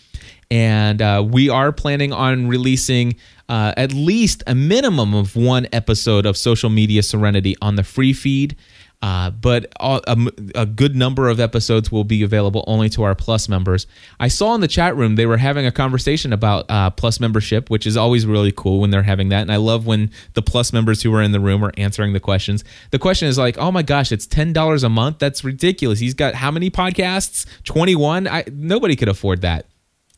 [0.49, 3.15] and uh, we are planning on releasing
[3.49, 8.13] uh, at least a minimum of one episode of social media serenity on the free
[8.13, 8.55] feed
[9.01, 10.17] uh, but a, a,
[10.61, 13.85] a good number of episodes will be available only to our plus members.
[14.19, 17.69] I saw in the chat room they were having a conversation about uh, plus membership,
[17.69, 19.41] which is always really cool when they're having that.
[19.41, 22.19] And I love when the plus members who are in the room are answering the
[22.19, 22.63] questions.
[22.89, 25.19] The question is like, oh my gosh, it's ten dollars a month.
[25.19, 25.99] That's ridiculous.
[25.99, 27.45] He's got how many podcasts?
[27.63, 28.27] Twenty one.
[28.27, 29.67] I nobody could afford that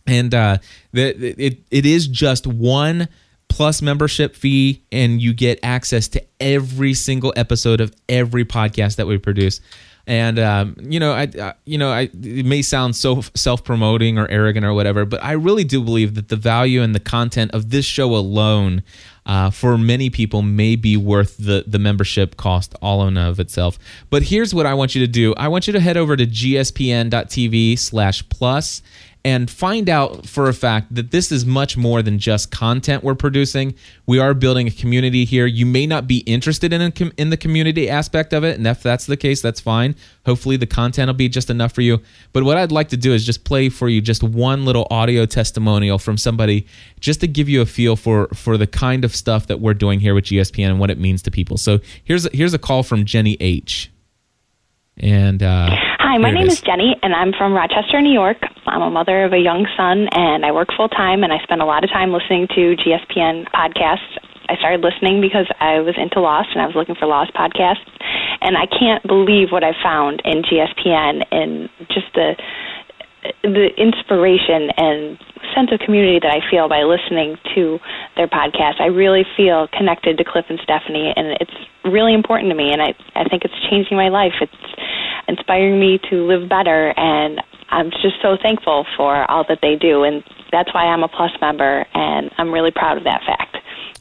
[0.09, 0.57] and uh,
[0.91, 3.07] the, it it is just one
[3.49, 9.07] plus membership fee, and you get access to every single episode of every podcast that
[9.07, 9.59] we produce.
[10.09, 14.17] And um, you know, I, I you know, I it may sound so self promoting
[14.17, 17.51] or arrogant or whatever, but I really do believe that the value and the content
[17.51, 18.83] of this show alone.
[19.25, 23.77] Uh, for many people may be worth the, the membership cost all in of itself
[24.09, 26.25] but here's what i want you to do i want you to head over to
[26.25, 28.81] gspn.tv slash plus
[29.29, 33.13] and find out for a fact that this is much more than just content we're
[33.13, 33.75] producing.
[34.07, 35.45] We are building a community here.
[35.45, 38.81] You may not be interested in com- in the community aspect of it, and if
[38.81, 39.95] that's the case, that's fine.
[40.25, 42.01] Hopefully, the content will be just enough for you.
[42.33, 45.27] But what I'd like to do is just play for you just one little audio
[45.27, 46.65] testimonial from somebody,
[46.99, 49.99] just to give you a feel for for the kind of stuff that we're doing
[49.99, 51.57] here with GSPN and what it means to people.
[51.57, 53.91] So here's here's a call from Jenny H.
[55.01, 55.75] And uh,
[56.09, 56.53] Hi, my name is.
[56.53, 58.41] is Jenny, and I'm from Rochester, New York.
[58.65, 61.61] I'm a mother of a young son, and I work full time, and I spend
[61.61, 64.17] a lot of time listening to GSPN podcasts.
[64.49, 67.85] I started listening because I was into Lost, and I was looking for Lost podcasts,
[68.41, 72.33] and I can't believe what I found in GSPN and just the
[73.43, 75.19] the inspiration and
[75.53, 77.77] sense of community that I feel by listening to
[78.15, 78.81] their podcast.
[78.81, 81.53] I really feel connected to Cliff and Stephanie, and it's
[81.85, 82.73] really important to me.
[82.73, 84.33] And I I think it's changing my life.
[84.41, 84.68] It's
[85.29, 90.03] inspiring me to live better, and I'm just so thankful for all that they do.
[90.03, 93.58] And that's why I'm a Plus member, and I'm really proud of that fact.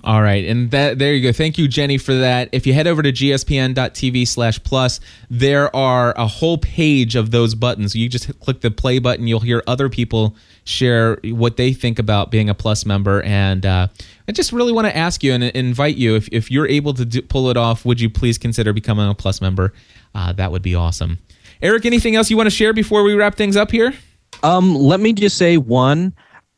[0.09, 1.35] All right, and that there you go.
[1.35, 2.49] Thank you, Jenny, for that.
[2.53, 7.55] If you head over to gspn.tv slash plus, there are a whole page of those
[7.55, 7.95] buttons.
[7.95, 9.27] You just click the play button.
[9.27, 10.35] You'll hear other people
[10.65, 13.21] share what they think about being a plus member.
[13.21, 13.89] And uh,
[14.27, 17.05] I just really want to ask you and invite you, if, if you're able to
[17.05, 19.75] do, pull it off, would you please consider becoming a plus member?
[20.15, 21.19] Uh, that would be awesome.
[21.61, 23.93] Erik, anything else you want to share before we wrap things up here?
[24.43, 26.15] Um, let me just say one.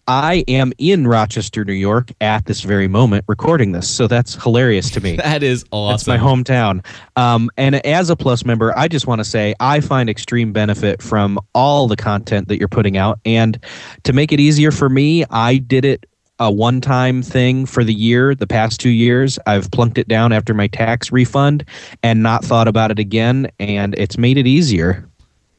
[0.07, 3.89] I am in Rochester, New York at this very moment recording this.
[3.89, 5.19] So that's hilarious to me.
[5.31, 5.93] That is awesome.
[5.93, 6.85] That's my hometown.
[7.15, 11.03] Um, and as a Plus member, I just want to say I find extreme benefit
[11.03, 13.21] from all the content that you're putting out.
[13.25, 13.63] And
[14.05, 16.07] to make it easier for me, I did it
[16.41, 18.35] a one time thing for the year.
[18.35, 21.65] The past two years, I've plunked it down after my tax refund
[22.03, 25.07] and not thought about it again, and it's made it easier.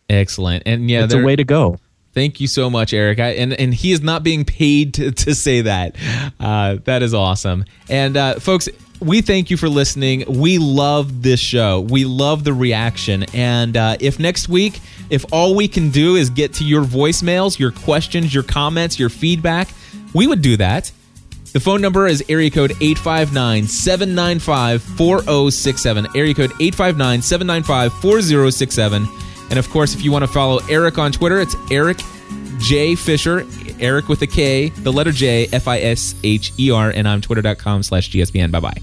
[0.10, 0.64] Excellent.
[0.66, 1.78] And yeah, it's a way to go.
[2.14, 3.20] Thank you so much, Erik.
[3.20, 5.96] I, and and he is not being paid to, to say that.
[6.40, 7.66] Uh, that is awesome.
[7.90, 8.68] And uh, folks,
[9.00, 10.26] we thank you for listening.
[10.28, 11.82] We love this show.
[11.82, 13.24] We love the reaction.
[13.34, 17.58] And uh, if next week, if all we can do is get to your voicemails,
[17.58, 19.70] your questions, your comments, your feedback,
[20.14, 20.92] we would do that.
[21.54, 26.08] The phone number is area code 859 795 4067.
[26.16, 29.31] Area code 859 795 4067.
[29.52, 32.00] And of course, if you want to follow Erik on Twitter, it's Erik
[32.58, 32.96] J.
[32.96, 33.46] Fisher,
[33.80, 37.22] Eric with a K, the letter J, F I S H E R, and I'm
[37.22, 38.50] twitter.com slash GSPN.
[38.50, 38.82] Bye bye.